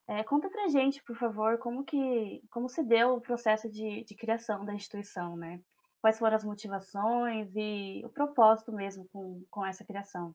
é, 0.08 0.24
conta 0.24 0.50
pra 0.50 0.68
gente, 0.68 1.02
por 1.04 1.16
favor, 1.16 1.58
como 1.58 1.84
que 1.84 2.42
como 2.50 2.68
se 2.68 2.82
deu 2.82 3.14
o 3.14 3.20
processo 3.20 3.70
de, 3.70 4.04
de 4.04 4.14
criação 4.16 4.64
da 4.64 4.74
instituição, 4.74 5.36
né? 5.36 5.60
Quais 6.00 6.18
foram 6.18 6.36
as 6.36 6.44
motivações 6.44 7.54
e 7.54 8.02
o 8.04 8.08
propósito 8.08 8.72
mesmo 8.72 9.08
com, 9.12 9.44
com 9.48 9.64
essa 9.64 9.84
criação? 9.84 10.34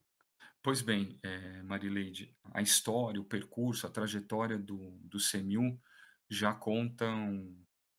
Pois 0.64 0.82
bem, 0.82 1.20
é, 1.22 1.62
Marileide, 1.64 2.34
a 2.54 2.62
história, 2.62 3.20
o 3.20 3.26
percurso, 3.26 3.86
a 3.86 3.92
trajetória 3.92 4.58
do, 4.58 4.98
do 5.04 5.18
CMU 5.18 5.78
já 6.30 6.54
contam 6.54 7.54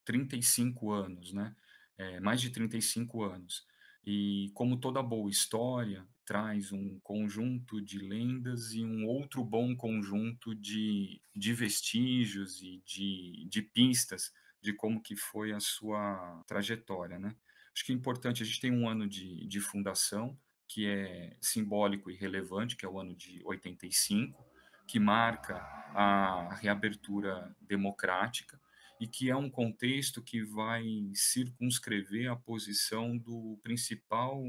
35 0.06 0.90
anos, 0.90 1.34
né? 1.34 1.54
É, 1.98 2.18
mais 2.20 2.40
de 2.40 2.50
35 2.50 3.22
anos. 3.22 3.66
E 4.10 4.50
como 4.54 4.78
toda 4.78 5.02
boa 5.02 5.28
história, 5.28 6.02
traz 6.24 6.72
um 6.72 6.98
conjunto 7.00 7.78
de 7.78 7.98
lendas 7.98 8.72
e 8.72 8.82
um 8.82 9.06
outro 9.06 9.44
bom 9.44 9.76
conjunto 9.76 10.54
de, 10.54 11.20
de 11.36 11.52
vestígios 11.52 12.62
e 12.62 12.82
de, 12.86 13.46
de 13.50 13.60
pistas 13.60 14.32
de 14.62 14.72
como 14.72 15.02
que 15.02 15.14
foi 15.14 15.52
a 15.52 15.60
sua 15.60 16.42
trajetória, 16.46 17.18
né? 17.18 17.36
Acho 17.74 17.84
que 17.84 17.92
é 17.92 17.94
importante, 17.94 18.42
a 18.42 18.46
gente 18.46 18.62
tem 18.62 18.72
um 18.72 18.88
ano 18.88 19.06
de, 19.06 19.46
de 19.46 19.60
fundação, 19.60 20.34
que 20.66 20.86
é 20.86 21.36
simbólico 21.38 22.10
e 22.10 22.16
relevante, 22.16 22.76
que 22.76 22.86
é 22.86 22.88
o 22.88 22.98
ano 22.98 23.14
de 23.14 23.42
85, 23.44 24.42
que 24.86 24.98
marca 24.98 25.56
a 25.94 26.54
reabertura 26.54 27.54
democrática, 27.60 28.58
e 29.00 29.06
que 29.06 29.30
é 29.30 29.36
um 29.36 29.50
contexto 29.50 30.22
que 30.22 30.42
vai 30.42 30.84
circunscrever 31.14 32.30
a 32.30 32.36
posição 32.36 33.16
do 33.16 33.58
principal 33.62 34.42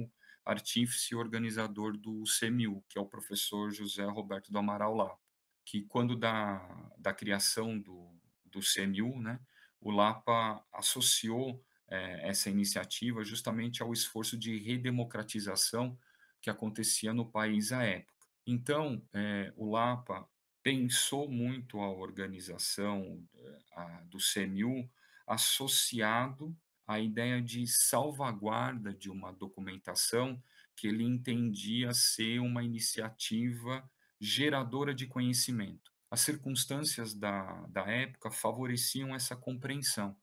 artífice 0.46 1.16
organizador 1.16 1.96
do 1.96 2.24
CMU, 2.24 2.84
que 2.90 2.98
é 2.98 3.02
o 3.02 3.06
professor 3.06 3.72
José 3.72 4.06
Roberto 4.06 4.52
do 4.52 4.58
Amaral 4.58 4.96
Lapa, 4.96 5.20
que 5.64 5.84
quando 5.84 6.16
da, 6.16 6.92
da 6.98 7.14
criação 7.14 7.80
do, 7.80 8.10
do 8.46 8.60
CMU, 8.60 9.22
né, 9.22 9.40
o 9.80 9.92
Lapa 9.92 10.64
associou 10.74 11.64
é, 11.88 12.30
essa 12.30 12.50
iniciativa 12.50 13.24
justamente 13.24 13.82
ao 13.82 13.94
esforço 13.94 14.38
de 14.38 14.58
redemocratização 14.58 15.98
que 16.42 16.50
acontecia 16.50 17.14
no 17.14 17.30
país 17.30 17.72
à 17.72 17.84
época. 17.84 18.28
Então, 18.46 19.02
é, 19.14 19.54
o 19.56 19.70
Lapa 19.70 20.28
pensou 20.64 21.30
muito 21.30 21.80
a 21.80 21.90
organização 21.90 23.24
eh, 23.36 23.60
a, 23.74 23.86
do 24.04 24.18
CMU 24.18 24.90
associado 25.26 26.56
à 26.88 27.00
ideia 27.00 27.42
de 27.42 27.68
salvaguarda 27.68 28.94
de 28.94 29.10
uma 29.10 29.32
documentação 29.32 30.42
que 30.76 30.88
ele 30.88 31.04
entendia 31.04 31.94
ser 31.94 32.40
uma 32.40 32.64
iniciativa 32.64 33.90
geradora 34.20 34.94
de 34.94 35.06
conhecimento. 35.06 35.92
As 36.10 36.22
circunstâncias 36.22 37.14
da, 37.14 37.66
da 37.68 37.86
época 37.86 38.32
favoreciam 38.32 39.14
essa 39.14 39.36
compreensão. 39.36 40.18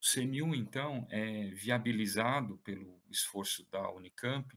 O 0.00 0.12
CMU, 0.12 0.54
então, 0.54 1.06
é 1.10 1.48
viabilizado 1.50 2.58
pelo 2.58 3.00
esforço 3.10 3.64
da 3.70 3.90
Unicamp 3.90 4.48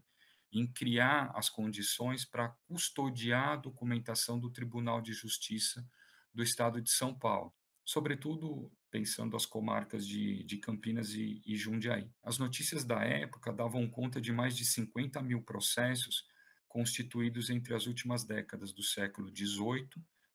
em 0.51 0.67
criar 0.67 1.31
as 1.35 1.49
condições 1.49 2.25
para 2.25 2.49
custodiar 2.67 3.49
a 3.49 3.55
documentação 3.55 4.39
do 4.39 4.49
Tribunal 4.49 5.01
de 5.01 5.13
Justiça 5.13 5.87
do 6.33 6.43
Estado 6.43 6.81
de 6.81 6.91
São 6.91 7.17
Paulo, 7.17 7.53
sobretudo 7.85 8.71
pensando 8.89 9.37
as 9.37 9.45
comarcas 9.45 10.05
de, 10.05 10.43
de 10.43 10.57
Campinas 10.57 11.11
e, 11.11 11.41
e 11.45 11.55
Jundiaí. 11.55 12.09
As 12.21 12.37
notícias 12.37 12.83
da 12.83 13.01
época 13.03 13.53
davam 13.53 13.89
conta 13.89 14.19
de 14.19 14.33
mais 14.33 14.55
de 14.55 14.65
50 14.65 15.21
mil 15.21 15.41
processos 15.41 16.25
constituídos 16.67 17.49
entre 17.49 17.73
as 17.73 17.87
últimas 17.87 18.25
décadas 18.25 18.73
do 18.73 18.83
século 18.83 19.29
XVIII 19.29 19.89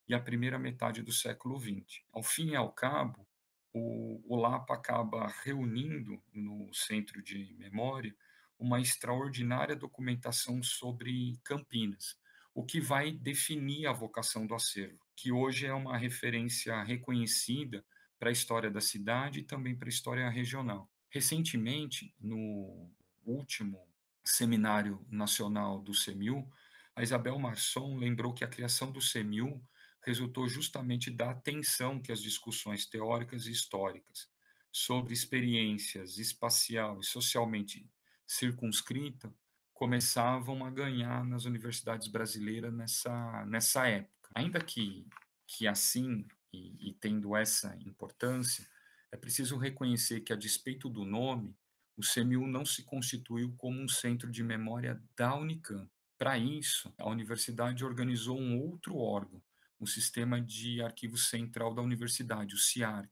e 0.09 0.15
a 0.15 0.21
primeira 0.21 0.59
metade 0.59 1.03
do 1.03 1.13
século 1.13 1.59
XX. 1.61 2.03
Ao 2.13 2.23
fim 2.23 2.51
e 2.51 2.57
ao 2.57 2.73
cabo, 2.73 3.27
o, 3.73 4.23
o 4.27 4.37
LAPA 4.37 4.75
acaba 4.75 5.27
reunindo 5.45 6.23
no 6.33 6.73
Centro 6.73 7.23
de 7.23 7.55
Memória 7.59 8.15
uma 8.59 8.81
extraordinária 8.81 9.77
documentação 9.77 10.63
sobre 10.63 11.39
Campinas, 11.45 12.17
o 12.55 12.65
que 12.65 12.81
vai 12.81 13.13
definir 13.13 13.87
a 13.87 13.93
vocação 13.93 14.47
do 14.47 14.55
acervo, 14.55 14.99
que 15.15 15.31
hoje 15.31 15.67
é 15.67 15.75
uma 15.75 15.99
referência 15.99 16.83
reconhecida 16.83 17.85
para 18.19 18.31
a 18.31 18.33
história 18.33 18.71
da 18.71 18.81
cidade 18.81 19.41
e 19.41 19.45
também 19.45 19.77
para 19.77 19.89
a 19.89 19.91
história 19.91 20.29
regional. 20.31 20.91
Recentemente, 21.11 22.15
no 22.19 22.91
último 23.25 23.87
seminário 24.25 25.05
nacional 25.11 25.81
do 25.81 25.95
CEMIL, 25.95 26.51
a 26.95 27.03
Isabel 27.03 27.39
Marçom 27.39 27.97
lembrou 27.97 28.33
que 28.33 28.45
a 28.45 28.49
criação 28.49 28.91
do 28.91 29.03
CEMIL 29.03 29.63
resultou 30.03 30.49
justamente 30.49 31.11
da 31.11 31.31
atenção 31.31 32.01
que 32.01 32.13
as 32.13 32.23
discussões 32.23 32.87
teóricas 32.87 33.47
e 33.47 33.53
históricas 33.53 34.29
sobre 34.73 35.13
experiências 35.13 36.19
espacial 36.19 37.01
e 37.01 37.05
socialmente 37.05 37.87
circunscrita 38.27 39.33
começavam 39.73 40.65
a 40.65 40.71
ganhar 40.71 41.25
nas 41.25 41.45
universidades 41.45 42.09
brasileiras 42.09 42.73
nessa, 42.73 43.45
nessa 43.47 43.87
época. 43.87 44.31
Ainda 44.35 44.59
que, 44.59 45.07
que 45.47 45.67
assim, 45.67 46.27
e, 46.53 46.91
e 46.91 46.95
tendo 46.95 47.37
essa 47.37 47.77
importância, 47.85 48.67
é 49.13 49.17
preciso 49.17 49.57
reconhecer 49.57 50.21
que, 50.21 50.33
a 50.33 50.37
despeito 50.37 50.89
do 50.89 51.05
nome, 51.05 51.55
o 51.97 52.03
CMU 52.03 52.47
não 52.47 52.65
se 52.65 52.83
constituiu 52.85 53.55
como 53.57 53.81
um 53.81 53.89
centro 53.89 54.31
de 54.31 54.43
memória 54.43 55.03
da 55.17 55.35
Unicamp. 55.35 55.91
Para 56.19 56.39
isso, 56.39 56.93
a 56.99 57.09
universidade 57.09 57.85
organizou 57.85 58.39
um 58.39 58.59
outro 58.59 58.97
órgão, 58.97 59.43
o 59.79 59.87
Sistema 59.87 60.41
de 60.41 60.81
Arquivo 60.83 61.19
Central 61.19 61.75
da 61.75 61.83
Universidade, 61.83 62.55
o 62.55 62.59
CIARC. 62.59 63.11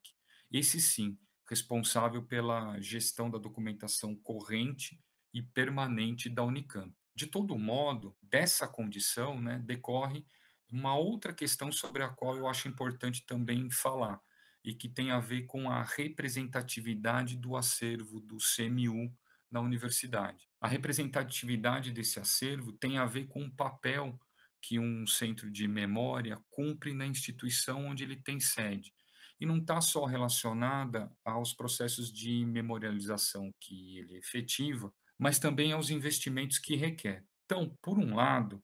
Esse 0.50 0.80
sim, 0.80 1.18
responsável 1.48 2.22
pela 2.22 2.80
gestão 2.80 3.30
da 3.30 3.38
documentação 3.38 4.14
corrente 4.16 5.00
e 5.32 5.42
permanente 5.42 6.28
da 6.28 6.42
Unicamp. 6.42 6.94
De 7.14 7.26
todo 7.26 7.58
modo, 7.58 8.16
dessa 8.22 8.66
condição 8.66 9.40
né, 9.40 9.60
decorre 9.64 10.24
uma 10.70 10.96
outra 10.96 11.32
questão 11.32 11.70
sobre 11.70 12.02
a 12.02 12.08
qual 12.08 12.36
eu 12.36 12.48
acho 12.48 12.66
importante 12.68 13.24
também 13.26 13.70
falar, 13.70 14.20
e 14.64 14.74
que 14.74 14.88
tem 14.88 15.10
a 15.10 15.20
ver 15.20 15.42
com 15.42 15.70
a 15.70 15.82
representatividade 15.82 17.36
do 17.36 17.54
acervo 17.56 18.18
do 18.20 18.38
CMU 18.38 19.14
na 19.50 19.60
universidade. 19.60 20.48
A 20.60 20.66
representatividade 20.66 21.92
desse 21.92 22.18
acervo 22.18 22.72
tem 22.72 22.98
a 22.98 23.04
ver 23.04 23.26
com 23.26 23.44
o 23.44 23.54
papel 23.54 24.18
que 24.60 24.78
um 24.78 25.06
centro 25.06 25.50
de 25.50 25.68
memória 25.68 26.42
cumpre 26.50 26.94
na 26.94 27.06
instituição 27.06 27.86
onde 27.86 28.02
ele 28.02 28.16
tem 28.16 28.40
sede. 28.40 28.94
E 29.40 29.46
não 29.46 29.58
está 29.58 29.80
só 29.80 30.04
relacionada 30.04 31.10
aos 31.24 31.52
processos 31.52 32.12
de 32.12 32.44
memorialização 32.46 33.52
que 33.60 33.98
ele 33.98 34.16
efetiva, 34.16 34.92
mas 35.18 35.38
também 35.38 35.72
aos 35.72 35.90
investimentos 35.90 36.58
que 36.58 36.76
requer. 36.76 37.24
Então, 37.44 37.76
por 37.82 37.98
um 37.98 38.14
lado, 38.14 38.62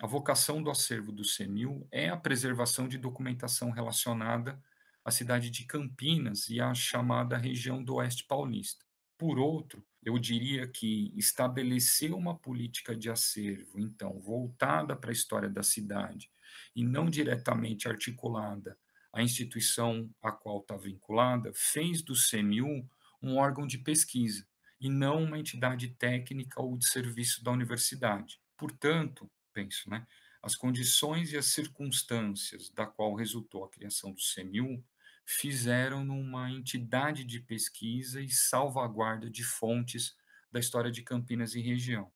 a 0.00 0.06
vocação 0.06 0.62
do 0.62 0.70
acervo 0.70 1.12
do 1.12 1.24
CEMIL 1.24 1.86
é 1.90 2.08
a 2.08 2.16
preservação 2.16 2.88
de 2.88 2.98
documentação 2.98 3.70
relacionada 3.70 4.60
à 5.04 5.10
cidade 5.10 5.50
de 5.50 5.64
Campinas 5.64 6.48
e 6.48 6.60
à 6.60 6.72
chamada 6.74 7.36
região 7.36 7.82
do 7.82 7.96
Oeste 7.96 8.24
Paulista. 8.26 8.84
Por 9.18 9.38
outro, 9.38 9.86
eu 10.02 10.18
diria 10.18 10.66
que 10.66 11.12
estabelecer 11.16 12.12
uma 12.12 12.36
política 12.36 12.96
de 12.96 13.08
acervo, 13.08 13.78
então, 13.78 14.18
voltada 14.18 14.96
para 14.96 15.10
a 15.10 15.12
história 15.12 15.48
da 15.48 15.62
cidade 15.62 16.30
e 16.74 16.82
não 16.84 17.08
diretamente 17.08 17.86
articulada 17.86 18.76
à 19.12 19.22
instituição 19.22 20.10
a 20.22 20.32
qual 20.32 20.60
está 20.60 20.76
vinculada, 20.76 21.52
fez 21.54 22.02
do 22.02 22.14
CMU 22.14 22.88
um 23.20 23.36
órgão 23.36 23.66
de 23.66 23.78
pesquisa 23.78 24.46
e 24.80 24.88
não 24.88 25.22
uma 25.22 25.38
entidade 25.38 25.88
técnica 25.88 26.60
ou 26.60 26.76
de 26.76 26.88
serviço 26.88 27.44
da 27.44 27.52
universidade. 27.52 28.40
Portanto, 28.56 29.30
penso, 29.52 29.88
né, 29.88 30.06
as 30.42 30.56
condições 30.56 31.32
e 31.32 31.36
as 31.36 31.46
circunstâncias 31.46 32.68
da 32.70 32.84
qual 32.84 33.14
resultou 33.14 33.64
a 33.64 33.70
criação 33.70 34.12
do 34.12 34.20
CMU 34.20 34.84
fizeram 35.24 36.04
numa 36.04 36.50
entidade 36.50 37.24
de 37.24 37.38
pesquisa 37.38 38.20
e 38.20 38.28
salvaguarda 38.28 39.30
de 39.30 39.44
fontes 39.44 40.16
da 40.50 40.58
história 40.58 40.90
de 40.90 41.02
Campinas 41.02 41.54
e 41.54 41.60
região. 41.60 42.10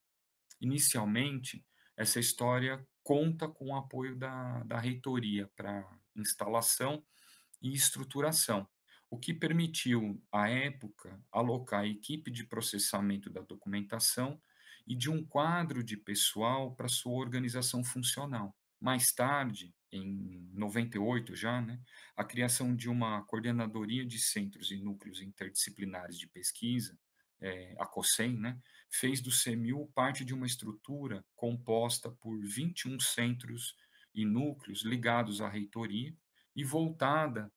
Inicialmente, 0.59 1.65
essa 1.95 2.19
história 2.19 2.85
conta 3.01 3.47
com 3.47 3.69
o 3.69 3.75
apoio 3.75 4.15
da, 4.15 4.61
da 4.63 4.77
reitoria 4.77 5.49
para 5.55 5.87
instalação 6.21 7.03
e 7.61 7.73
estruturação, 7.73 8.67
o 9.09 9.17
que 9.17 9.33
permitiu, 9.33 10.21
à 10.31 10.49
época, 10.49 11.19
alocar 11.31 11.81
a 11.81 11.87
equipe 11.87 12.29
de 12.29 12.43
processamento 12.43 13.29
da 13.29 13.41
documentação 13.41 14.41
e 14.85 14.95
de 14.95 15.09
um 15.09 15.23
quadro 15.23 15.83
de 15.83 15.97
pessoal 15.97 16.75
para 16.75 16.87
sua 16.87 17.13
organização 17.13 17.83
funcional. 17.83 18.55
Mais 18.79 19.11
tarde, 19.11 19.73
em 19.91 20.49
98 20.53 21.35
já, 21.35 21.61
né, 21.61 21.79
a 22.15 22.23
criação 22.23 22.75
de 22.75 22.89
uma 22.89 23.23
coordenadoria 23.23 24.05
de 24.05 24.19
centros 24.19 24.71
e 24.71 24.77
núcleos 24.77 25.21
interdisciplinares 25.21 26.17
de 26.17 26.27
pesquisa, 26.27 26.97
é, 27.39 27.75
a 27.79 27.85
COSEM, 27.85 28.37
né, 28.37 28.59
fez 28.89 29.21
do 29.21 29.31
CEMIL 29.31 29.89
parte 29.93 30.25
de 30.25 30.33
uma 30.33 30.45
estrutura 30.45 31.23
composta 31.35 32.09
por 32.09 32.39
21 32.39 32.99
centros 32.99 33.75
e 34.17 34.25
núcleos 34.25 34.83
ligados 34.83 35.39
à 35.41 35.47
reitoria 35.47 36.13
e 36.55 36.63
voltada 36.63 37.51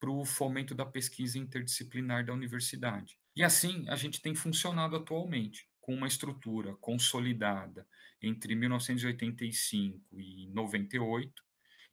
para 0.00 0.10
o 0.10 0.24
fomento 0.24 0.74
da 0.74 0.84
pesquisa 0.84 1.38
interdisciplinar 1.38 2.24
da 2.24 2.32
universidade. 2.32 3.18
E 3.34 3.42
assim 3.42 3.88
a 3.88 3.96
gente 3.96 4.20
tem 4.20 4.34
funcionado 4.34 4.96
atualmente, 4.96 5.68
com 5.80 5.94
uma 5.94 6.08
estrutura 6.08 6.74
consolidada 6.76 7.86
entre 8.20 8.54
1985 8.54 10.20
e 10.20 10.48
98, 10.48 11.44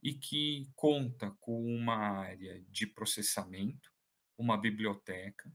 e 0.02 0.14
que 0.14 0.68
conta 0.76 1.32
com 1.40 1.64
uma 1.64 1.96
área 1.96 2.62
de 2.70 2.88
processamento, 2.88 3.90
uma 4.38 4.58
biblioteca 4.58 5.52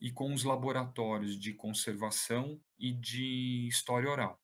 e 0.00 0.10
com 0.10 0.32
os 0.34 0.42
laboratórios 0.42 1.38
de 1.38 1.54
conservação 1.54 2.60
e 2.76 2.92
de 2.92 3.68
história 3.68 4.10
oral. 4.10 4.41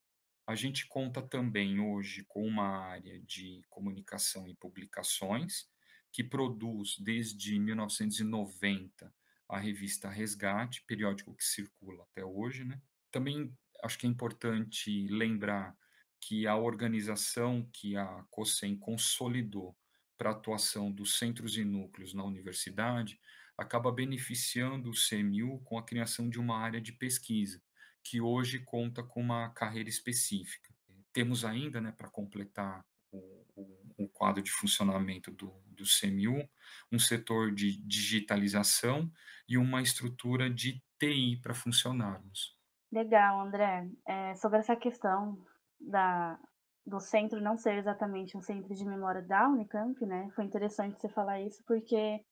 A 0.48 0.54
gente 0.54 0.86
conta 0.86 1.20
também 1.20 1.78
hoje 1.78 2.24
com 2.26 2.42
uma 2.42 2.78
área 2.78 3.20
de 3.20 3.60
comunicação 3.68 4.48
e 4.48 4.54
publicações, 4.54 5.68
que 6.10 6.24
produz 6.24 6.96
desde 6.98 7.58
1990 7.58 9.14
a 9.46 9.58
revista 9.58 10.08
Resgate, 10.08 10.82
periódico 10.86 11.34
que 11.34 11.44
circula 11.44 12.02
até 12.04 12.24
hoje. 12.24 12.64
Né? 12.64 12.80
Também 13.10 13.54
acho 13.84 13.98
que 13.98 14.06
é 14.06 14.08
importante 14.08 15.06
lembrar 15.08 15.76
que 16.18 16.46
a 16.46 16.56
organização 16.56 17.68
que 17.70 17.94
a 17.94 18.24
COSEM 18.30 18.78
consolidou 18.78 19.76
para 20.16 20.30
a 20.30 20.32
atuação 20.32 20.90
dos 20.90 21.18
centros 21.18 21.58
e 21.58 21.64
núcleos 21.64 22.14
na 22.14 22.24
universidade 22.24 23.20
acaba 23.54 23.92
beneficiando 23.92 24.88
o 24.88 24.94
CMU 24.94 25.60
com 25.60 25.76
a 25.76 25.84
criação 25.84 26.26
de 26.30 26.40
uma 26.40 26.58
área 26.58 26.80
de 26.80 26.94
pesquisa, 26.94 27.60
que 28.08 28.20
hoje 28.20 28.60
conta 28.60 29.02
com 29.02 29.20
uma 29.20 29.50
carreira 29.50 29.88
específica. 29.88 30.72
Temos 31.12 31.44
ainda, 31.44 31.80
né, 31.80 31.92
para 31.92 32.08
completar 32.08 32.82
o, 33.12 33.44
o, 33.54 34.04
o, 34.04 34.08
quadro 34.08 34.42
de 34.42 34.50
funcionamento 34.50 35.30
do, 35.30 35.52
do 35.66 35.84
CMU, 35.84 36.48
um 36.90 36.98
setor 36.98 37.54
de 37.54 37.76
digitalização 37.86 39.10
e 39.46 39.58
uma 39.58 39.82
estrutura 39.82 40.48
de 40.48 40.82
TI 40.98 41.38
para 41.42 41.54
funcionarmos. 41.54 42.56
Legal, 42.90 43.40
André. 43.40 43.90
É, 44.06 44.34
sobre 44.36 44.58
essa 44.58 44.74
questão 44.74 45.38
da, 45.78 46.38
do 46.86 47.00
centro 47.00 47.40
não 47.42 47.58
ser 47.58 47.76
exatamente 47.76 48.36
um 48.36 48.42
centro 48.42 48.74
de 48.74 48.84
memória 48.84 49.20
da 49.20 49.48
Unicamp, 49.48 50.04
né? 50.06 50.30
Foi 50.34 50.44
interessante 50.44 50.98
você 50.98 51.08
falar 51.10 51.40
isso, 51.42 51.62
porque 51.66 52.24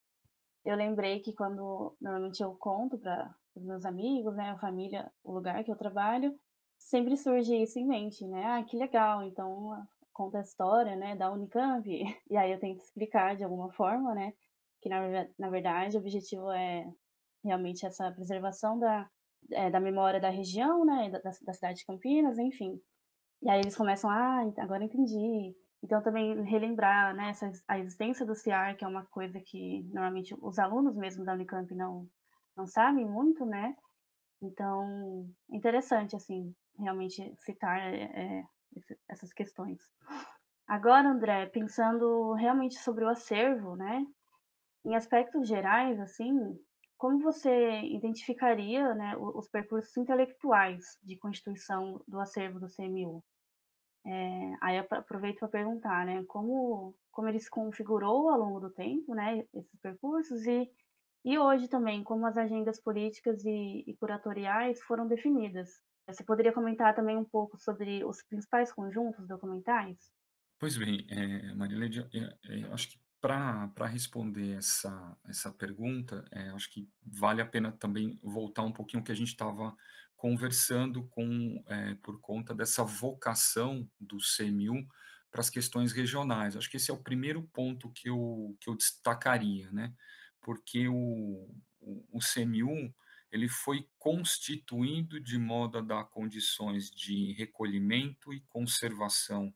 eu 0.65 0.75
lembrei 0.75 1.21
que 1.21 1.35
quando 1.35 1.95
normalmente 2.01 2.43
eu 2.43 2.55
conto 2.55 2.99
para 2.99 3.35
os 3.57 3.65
meus 3.65 3.85
amigos, 3.85 4.37
né, 4.37 4.51
a 4.51 4.59
família, 4.59 5.11
o 5.25 5.33
lugar 5.33 5.65
que 5.65 5.71
eu 5.71 5.77
trabalho, 5.77 6.39
sempre 6.79 7.17
surge 7.17 7.55
isso 7.57 7.79
em 7.79 7.87
mente, 7.87 8.27
né? 8.27 8.45
Ah, 8.45 8.63
que 8.63 8.77
legal, 8.77 9.23
então 9.23 9.73
conta 10.13 10.39
a 10.39 10.43
história, 10.43 10.97
né, 10.97 11.17
da 11.17 11.31
Unicamp, 11.33 11.87
e 12.31 12.37
aí 12.37 12.53
eu 12.53 12.61
tento 12.61 12.81
explicar 12.81 13.37
de 13.37 13.45
alguma 13.45 13.71
forma, 13.73 14.15
né, 14.15 14.33
que 14.81 14.89
na, 14.89 15.27
na 15.39 15.51
verdade 15.51 15.97
o 15.97 16.01
objetivo 16.01 16.51
é 16.53 16.87
realmente 17.45 17.87
essa 17.87 18.11
preservação 18.13 18.79
da, 18.79 19.09
é, 19.51 19.71
da 19.71 19.81
memória 19.81 20.21
da 20.21 20.31
região, 20.31 20.85
né, 20.85 21.11
da, 21.11 21.19
da 21.19 21.53
cidade 21.53 21.79
de 21.79 21.87
Campinas, 21.87 22.39
enfim. 22.39 22.81
E 23.43 23.51
aí 23.51 23.61
eles 23.61 23.77
começam, 23.77 24.11
ah, 24.11 24.41
agora 24.59 24.85
entendi. 24.85 25.55
Então 25.83 26.03
também 26.03 26.43
relembrar, 26.43 27.15
né, 27.15 27.31
essa, 27.31 27.51
a 27.69 27.79
existência 27.79 28.25
do 28.27 28.35
CIAR, 28.35 28.77
que 28.77 28.85
é 28.85 28.89
uma 28.89 29.05
coisa 29.07 29.41
que 29.41 29.83
normalmente 29.93 30.35
os 30.41 30.59
alunos 30.59 30.97
mesmo 30.97 31.25
da 31.25 31.35
Unicamp 31.35 31.73
não, 31.75 32.09
não 32.57 32.67
sabem 32.67 33.05
muito, 33.05 33.45
né? 33.45 33.77
Então, 34.43 35.29
interessante, 35.51 36.17
assim, 36.17 36.55
realmente 36.79 37.35
citar 37.39 37.79
é, 37.79 38.45
essas 39.09 39.33
questões. 39.33 39.81
Agora, 40.67 41.09
André, 41.09 41.47
pensando 41.47 42.33
realmente 42.33 42.77
sobre 42.79 43.05
o 43.05 43.09
acervo, 43.09 43.77
né? 43.77 44.05
Em 44.85 44.95
aspectos 44.95 45.49
gerais, 45.49 45.99
assim, 46.01 46.59
como 46.97 47.21
você 47.21 47.81
identificaria 47.83 48.95
né, 48.95 49.17
os 49.19 49.49
percursos 49.49 49.97
intelectuais 49.97 50.99
de 51.03 51.17
constituição 51.19 52.01
do 52.09 52.19
acervo 52.19 52.59
do 52.59 52.69
CMU? 52.69 53.23
É, 54.07 54.55
aí 54.61 54.79
aproveito 54.79 55.41
para 55.41 55.49
perguntar, 55.49 56.07
né, 56.07 56.25
como, 56.29 56.95
como 57.11 57.29
ele 57.29 57.41
se 57.41 57.51
configurou 57.51 58.31
ao 58.31 58.39
longo 58.39 58.61
do 58.61 58.71
tempo, 58.71 59.15
né, 59.15 59.45
esses 59.53 59.81
percursos, 59.81 60.47
e, 60.47 60.71
e 61.27 61.37
hoje 61.37 61.67
também, 61.67 62.05
como 62.05 62.25
as 62.25 62.37
agendas 62.37 62.81
políticas 62.81 63.45
e, 63.45 63.83
e 63.85 63.97
curatoriais 63.97 64.81
foram 64.83 65.09
definidas. 65.09 65.69
Você 66.09 66.23
poderia 66.23 66.53
comentar 66.53 66.95
também 66.95 67.17
um 67.17 67.25
pouco 67.25 67.59
sobre 67.59 68.05
os 68.05 68.23
principais 68.23 68.73
conjuntos 68.73 69.27
documentais? 69.27 69.99
Pois 70.57 70.77
bem, 70.77 71.05
é, 71.11 71.53
Marilene, 71.53 72.09
é, 72.15 72.37
é, 72.45 72.73
acho 72.73 72.91
que 72.91 73.01
para 73.21 73.87
responder 73.87 74.57
essa, 74.57 75.17
essa 75.27 75.51
pergunta, 75.51 76.25
é, 76.31 76.51
acho 76.51 76.71
que 76.73 76.89
vale 77.05 77.43
a 77.43 77.47
pena 77.47 77.73
também 77.73 78.21
voltar 78.23 78.63
um 78.63 78.73
pouquinho 78.73 79.03
que 79.03 79.11
a 79.11 79.17
gente 79.17 79.31
estava 79.31 79.77
conversando 80.17 81.09
com 81.09 81.61
é, 81.67 81.95
por 82.05 82.21
conta 82.21 82.55
dessa 82.55 82.85
vocação 82.85 83.91
do 84.01 84.19
CMU 84.19 84.87
para 85.29 85.41
as 85.41 85.51
questões 85.51 85.91
regionais. 85.91 86.57
Acho 86.57 86.71
que 86.71 86.77
esse 86.77 86.89
é 86.89 86.95
o 86.95 87.03
primeiro 87.03 87.43
ponto 87.53 87.91
que 87.91 88.09
eu, 88.09 88.57
que 88.61 88.71
eu 88.71 88.77
destacaria, 88.77 89.73
né? 89.73 89.93
Porque 90.47 90.87
o, 90.87 91.51
o, 91.81 92.07
o 92.13 92.21
CMU 92.21 92.95
ele 93.33 93.49
foi 93.49 93.85
constituído 93.99 95.19
de 95.19 95.37
modo 95.37 95.79
a 95.79 95.81
dar 95.81 96.05
condições 96.05 96.89
de 96.89 97.33
recolhimento 97.33 98.33
e 98.33 98.41
conservação 98.43 99.53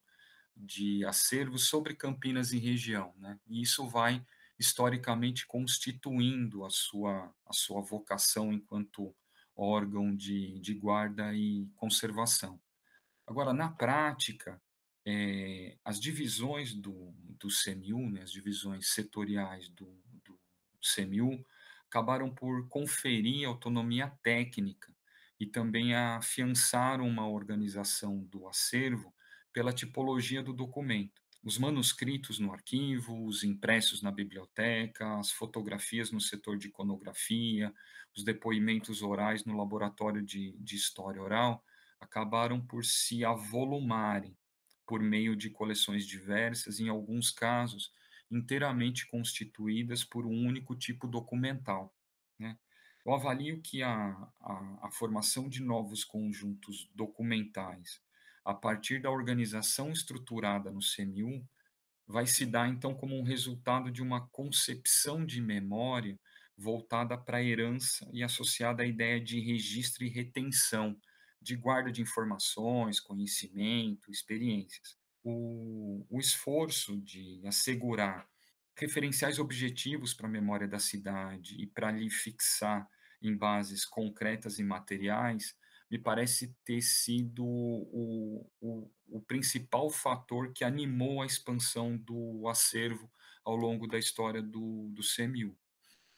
de 0.57 1.05
acervos 1.05 1.69
sobre 1.69 1.95
Campinas 1.95 2.53
e 2.53 2.59
região, 2.59 3.15
né? 3.19 3.39
E 3.47 3.63
isso 3.63 3.89
vai 3.89 4.27
historicamente 4.59 5.47
constituindo 5.47 6.65
a 6.65 6.71
sua 6.71 7.33
a 7.47 7.53
sua 7.53 7.81
vocação 7.81 8.53
enquanto 8.53 9.15
órgão 9.55 10.15
de, 10.15 10.59
de 10.59 10.75
guarda 10.75 11.33
e 11.33 11.71
conservação. 11.77 12.61
Agora, 13.25 13.53
na 13.53 13.71
prática, 13.71 14.61
é, 15.07 15.77
as 15.85 16.01
divisões 16.01 16.75
do, 16.75 17.15
do 17.39 17.49
CMU, 17.49 18.11
né, 18.11 18.23
as 18.23 18.33
divisões 18.33 18.89
setoriais 18.89 19.69
do 19.69 19.87
CMU, 20.81 21.45
acabaram 21.89 22.33
por 22.33 22.69
conferir 22.69 23.47
autonomia 23.47 24.09
técnica 24.23 24.95
e 25.39 25.47
também 25.47 25.95
afiançaram 25.95 27.07
uma 27.07 27.29
organização 27.29 28.19
do 28.25 28.47
acervo 28.47 29.15
pela 29.53 29.73
tipologia 29.73 30.43
do 30.43 30.53
documento. 30.53 31.21
Os 31.43 31.57
manuscritos 31.57 32.39
no 32.39 32.53
arquivo, 32.53 33.25
os 33.25 33.43
impressos 33.43 34.03
na 34.03 34.11
biblioteca, 34.11 35.19
as 35.19 35.33
fotografias 35.33 36.11
no 36.11 36.21
setor 36.21 36.59
de 36.59 36.69
iconografia, 36.69 37.73
os 38.15 38.23
depoimentos 38.23 39.03
orais 39.03 39.45
no 39.45 39.57
laboratório 39.57 40.23
de, 40.23 40.53
de 40.59 40.77
história 40.77 41.23
oral 41.23 41.65
acabaram 41.99 42.61
por 42.61 42.85
se 42.85 43.25
avolumarem 43.25 44.37
por 44.87 45.01
meio 45.01 45.37
de 45.37 45.51
coleções 45.51 46.05
diversas, 46.05 46.81
em 46.81 46.89
alguns 46.89 47.31
casos, 47.31 47.93
inteiramente 48.31 49.07
constituídas 49.07 50.05
por 50.05 50.27
um 50.27 50.47
único 50.47 50.77
tipo 50.77 51.07
documental. 51.07 51.95
Né? 52.39 52.57
Eu 53.05 53.15
avalio 53.15 53.61
que 53.61 53.83
a, 53.83 54.11
a, 54.41 54.79
a 54.83 54.91
formação 54.93 55.49
de 55.49 55.63
novos 55.63 56.05
conjuntos 56.05 56.91
documentais, 56.95 58.01
a 58.45 58.55
partir 58.55 59.01
da 59.01 59.11
organização 59.11 59.91
estruturada 59.91 60.71
no 60.71 60.81
CMU, 60.81 61.47
vai 62.07 62.27
se 62.27 62.45
dar 62.45 62.69
então 62.69 62.95
como 62.95 63.17
um 63.17 63.23
resultado 63.23 63.91
de 63.91 64.03
uma 64.03 64.27
concepção 64.29 65.25
de 65.25 65.41
memória 65.41 66.19
voltada 66.57 67.17
para 67.17 67.39
a 67.39 67.43
herança 67.43 68.09
e 68.13 68.23
associada 68.23 68.83
à 68.83 68.87
ideia 68.87 69.21
de 69.21 69.41
registro 69.41 70.05
e 70.05 70.09
retenção, 70.09 71.01
de 71.41 71.57
guarda 71.57 71.91
de 71.91 72.03
informações, 72.03 73.01
conhecimento, 73.01 74.11
experiências. 74.11 75.00
O, 75.23 76.07
o 76.09 76.19
esforço 76.19 76.99
de 77.01 77.43
assegurar 77.47 78.29
referenciais 78.77 79.39
objetivos 79.39 80.15
para 80.15 80.27
a 80.27 80.31
memória 80.31 80.67
da 80.67 80.79
cidade 80.79 81.55
e 81.61 81.67
para 81.67 81.91
lhe 81.91 82.09
fixar 82.09 82.89
em 83.21 83.37
bases 83.37 83.85
concretas 83.85 84.59
e 84.59 84.65
materiais, 84.65 85.55
me 85.91 85.99
parece 85.99 86.55
ter 86.65 86.81
sido 86.81 87.45
o, 87.45 88.49
o, 88.61 88.91
o, 89.09 89.21
principal 89.21 89.91
fator 89.91 90.53
que 90.53 90.65
animou 90.65 91.21
a 91.21 91.27
expansão 91.27 91.97
do 91.99 92.49
acervo 92.49 93.11
ao 93.45 93.57
longo 93.57 93.87
da 93.87 93.99
história 93.99 94.41
do, 94.41 94.89
do 94.91 95.03
CMU. 95.03 95.57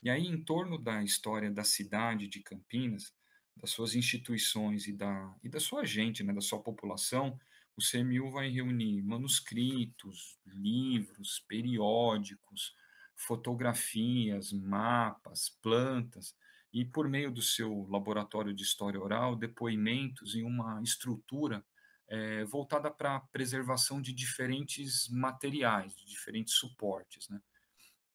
E 0.02 0.10
aí, 0.10 0.26
em 0.26 0.42
torno 0.44 0.78
da 0.78 1.02
história 1.02 1.50
da 1.50 1.64
cidade 1.64 2.28
de 2.28 2.40
Campinas, 2.40 3.12
das 3.56 3.70
suas 3.70 3.94
instituições 3.94 4.86
e 4.86 4.92
da, 4.92 5.34
e 5.42 5.48
da 5.48 5.58
sua 5.58 5.84
gente, 5.84 6.22
né, 6.22 6.32
da 6.32 6.40
sua 6.40 6.62
população, 6.62 7.38
o 7.76 7.82
CMU 7.82 8.30
vai 8.30 8.48
reunir 8.48 9.02
manuscritos, 9.02 10.38
livros, 10.46 11.44
periódicos, 11.48 12.74
fotografias, 13.14 14.52
mapas, 14.52 15.48
plantas, 15.62 16.34
e 16.72 16.84
por 16.84 17.08
meio 17.08 17.30
do 17.30 17.42
seu 17.42 17.86
laboratório 17.90 18.54
de 18.54 18.62
história 18.62 19.00
oral, 19.00 19.36
depoimentos 19.36 20.34
em 20.34 20.42
uma 20.42 20.82
estrutura 20.82 21.64
é, 22.08 22.44
voltada 22.44 22.90
para 22.90 23.16
a 23.16 23.20
preservação 23.20 24.00
de 24.00 24.12
diferentes 24.12 25.08
materiais, 25.08 25.94
de 25.94 26.04
diferentes 26.06 26.54
suportes, 26.54 27.28
né? 27.28 27.40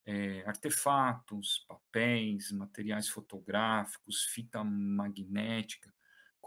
é, 0.08 0.42
artefatos, 0.48 1.66
papéis, 1.68 2.52
materiais 2.52 3.10
fotográficos, 3.10 4.24
fita 4.24 4.64
magnética, 4.64 5.94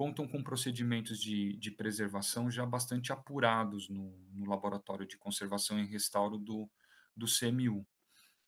contam 0.01 0.27
com 0.27 0.43
procedimentos 0.43 1.21
de, 1.21 1.59
de 1.59 1.71
preservação 1.71 2.51
já 2.51 2.65
bastante 2.65 3.13
apurados 3.13 3.91
no, 3.91 4.17
no, 4.33 4.47
Laboratório 4.47 5.07
de 5.07 5.19
Conservação 5.19 5.79
e 5.79 5.85
Restauro 5.85 6.39
do, 6.39 6.71
do 7.15 7.27
CMU. 7.27 7.87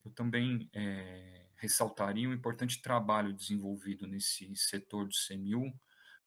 Eu 0.03 0.11
também 0.13 0.71
é, 0.73 1.51
ressaltaria 1.57 2.27
um 2.27 2.33
importante 2.33 2.81
trabalho 2.81 3.35
desenvolvido 3.35 4.07
nesse 4.07 4.51
setor 4.57 5.07
do 5.07 5.13
CMU 5.15 5.79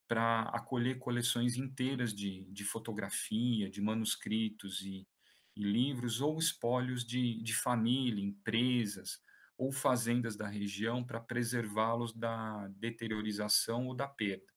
para 0.07 0.41
acolher 0.53 0.99
coleções 0.99 1.57
inteiras 1.57 2.13
de, 2.13 2.45
de 2.51 2.63
fotografia, 2.63 3.67
de 3.67 3.81
manuscritos 3.81 4.79
e, 4.81 5.07
e 5.55 5.63
livros 5.63 6.21
ou 6.21 6.37
espólios 6.37 7.03
de, 7.03 7.41
de 7.41 7.55
família, 7.55 8.23
empresas 8.23 9.19
ou 9.57 9.71
fazendas 9.71 10.35
da 10.35 10.47
região 10.47 11.03
para 11.03 11.19
preservá-los 11.19 12.13
da 12.13 12.67
deteriorização 12.77 13.87
ou 13.87 13.95
da 13.95 14.07
perda. 14.07 14.54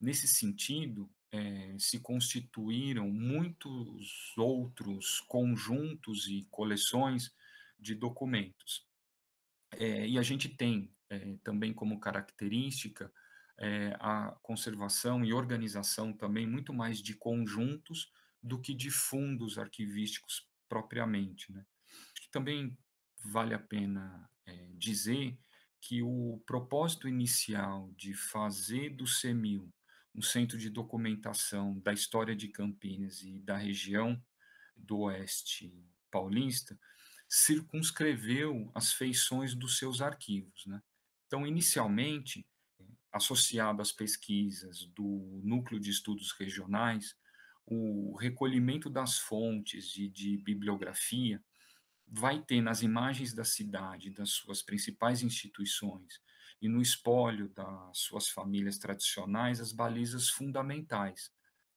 Nesse 0.00 0.28
sentido, 0.28 1.10
é, 1.30 1.76
se 1.78 2.00
constituíram 2.00 3.08
muitos 3.10 4.36
outros 4.36 5.20
conjuntos 5.20 6.26
e 6.26 6.46
coleções 6.50 7.34
de 7.78 7.94
documentos. 7.94 8.86
É, 9.72 10.06
e 10.06 10.18
a 10.18 10.22
gente 10.22 10.48
tem 10.48 10.90
é, 11.10 11.36
também 11.44 11.72
como 11.72 12.00
característica 12.00 13.12
a 13.98 14.38
conservação 14.40 15.24
e 15.24 15.32
organização 15.32 16.12
também 16.12 16.46
muito 16.46 16.72
mais 16.72 17.02
de 17.02 17.12
conjuntos 17.12 18.08
do 18.40 18.60
que 18.60 18.72
de 18.72 18.88
fundos 18.88 19.58
arquivísticos 19.58 20.48
propriamente. 20.68 21.50
Né? 21.50 21.66
Também 22.30 22.78
vale 23.24 23.54
a 23.54 23.58
pena 23.58 24.30
dizer 24.76 25.36
que 25.80 26.04
o 26.04 26.40
propósito 26.46 27.08
inicial 27.08 27.90
de 27.96 28.14
fazer 28.14 28.90
do 28.90 29.08
CEMIL 29.08 29.68
um 30.18 30.22
centro 30.22 30.58
de 30.58 30.68
documentação 30.68 31.78
da 31.78 31.92
história 31.92 32.34
de 32.34 32.48
Campinas 32.48 33.22
e 33.22 33.38
da 33.38 33.56
região 33.56 34.20
do 34.76 35.02
Oeste 35.02 35.72
paulista 36.10 36.76
circunscreveu 37.28 38.68
as 38.74 38.92
feições 38.92 39.54
dos 39.54 39.78
seus 39.78 40.00
arquivos. 40.00 40.66
Né? 40.66 40.82
Então, 41.26 41.46
inicialmente, 41.46 42.44
associado 43.12 43.80
às 43.80 43.92
pesquisas 43.92 44.86
do 44.86 45.40
Núcleo 45.44 45.78
de 45.78 45.90
Estudos 45.90 46.32
Regionais, 46.32 47.14
o 47.64 48.16
recolhimento 48.16 48.90
das 48.90 49.18
fontes 49.18 49.96
e 49.96 50.08
de 50.08 50.36
bibliografia 50.38 51.40
vai 52.08 52.42
ter 52.42 52.60
nas 52.60 52.82
imagens 52.82 53.32
da 53.32 53.44
cidade, 53.44 54.10
das 54.10 54.30
suas 54.30 54.62
principais 54.62 55.22
instituições 55.22 56.20
e 56.60 56.68
no 56.68 56.82
espólio 56.82 57.48
das 57.50 57.98
suas 57.98 58.28
famílias 58.28 58.78
tradicionais 58.78 59.60
as 59.60 59.72
balizas 59.72 60.28
fundamentais. 60.28 61.30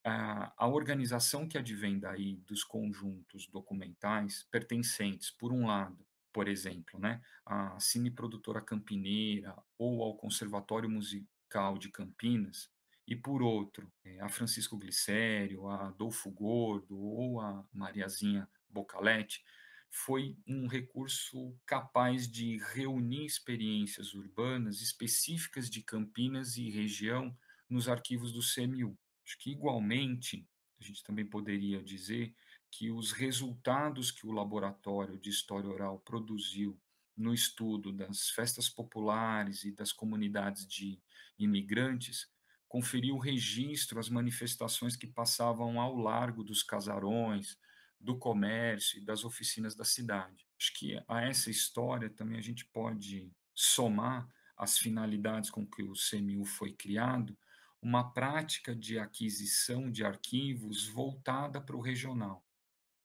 A, 0.03 0.67
organização 0.67 1.47
que 1.47 1.57
advém 1.57 1.99
daí 1.99 2.37
dos 2.47 2.63
conjuntos 2.63 3.47
documentais 3.47 4.47
pertencentes, 4.49 5.29
por 5.29 5.51
um 5.51 5.67
lado, 5.67 6.03
por 6.33 6.47
exemplo, 6.47 6.99
né, 6.99 7.21
à 7.45 7.79
cineprodutora 7.79 8.61
campineira 8.61 9.55
ou 9.77 10.01
ao 10.01 10.15
Conservatório 10.15 10.89
Musical 10.89 11.77
de 11.77 11.89
Campinas, 11.89 12.71
e 13.07 13.15
por 13.15 13.41
outro, 13.41 13.91
eh, 14.05 14.19
a 14.21 14.29
Francisco 14.29 14.77
Glicério, 14.77 15.67
a 15.67 15.87
Adolfo 15.87 16.31
Gordo 16.31 16.97
ou 16.97 17.41
a 17.41 17.63
Mariazinha 17.73 18.47
Bocaletti, 18.69 19.43
foi 19.91 20.37
um 20.47 20.67
recurso 20.67 21.53
capaz 21.65 22.27
de 22.27 22.57
reunir 22.73 23.25
experiências 23.25 24.13
urbanas 24.13 24.81
específicas 24.81 25.69
de 25.69 25.83
Campinas 25.83 26.55
e 26.55 26.69
região 26.69 27.37
nos 27.69 27.89
arquivos 27.89 28.31
do 28.31 28.39
CMU. 28.39 28.97
Acho 29.25 29.37
que, 29.37 29.51
igualmente, 29.51 30.47
a 30.79 30.83
gente 30.83 31.03
também 31.03 31.25
poderia 31.25 31.83
dizer 31.83 32.33
que 32.71 32.89
os 32.89 33.11
resultados 33.11 34.11
que 34.11 34.25
o 34.25 34.31
Laboratório 34.31 35.19
de 35.19 35.29
História 35.29 35.69
Oral 35.69 35.99
produziu 35.99 36.79
no 37.15 37.33
estudo 37.33 37.91
das 37.91 38.29
festas 38.29 38.69
populares 38.69 39.65
e 39.65 39.71
das 39.71 39.91
comunidades 39.91 40.65
de 40.65 40.97
imigrantes 41.37 42.29
conferiu 42.71 43.17
registro 43.17 43.99
às 43.99 44.07
manifestações 44.07 44.95
que 44.95 45.05
passavam 45.05 45.81
ao 45.81 45.97
largo 45.97 46.41
dos 46.41 46.63
casarões, 46.63 47.57
do 48.01 48.17
comércio 48.17 48.99
e 48.99 49.05
das 49.05 49.23
oficinas 49.23 49.75
da 49.75 49.85
cidade. 49.85 50.47
Acho 50.59 50.73
que 50.73 51.01
a 51.07 51.21
essa 51.21 51.49
história 51.49 52.09
também 52.09 52.37
a 52.37 52.41
gente 52.41 52.65
pode 52.65 53.31
somar 53.53 54.27
as 54.57 54.77
finalidades 54.77 55.49
com 55.49 55.65
que 55.65 55.83
o 55.83 55.93
CMU 55.93 56.45
foi 56.45 56.73
criado, 56.73 57.37
uma 57.81 58.11
prática 58.11 58.75
de 58.75 58.99
aquisição 58.99 59.91
de 59.91 60.05
arquivos 60.05 60.87
voltada 60.87 61.59
para 61.59 61.75
o 61.75 61.81
regional. 61.81 62.45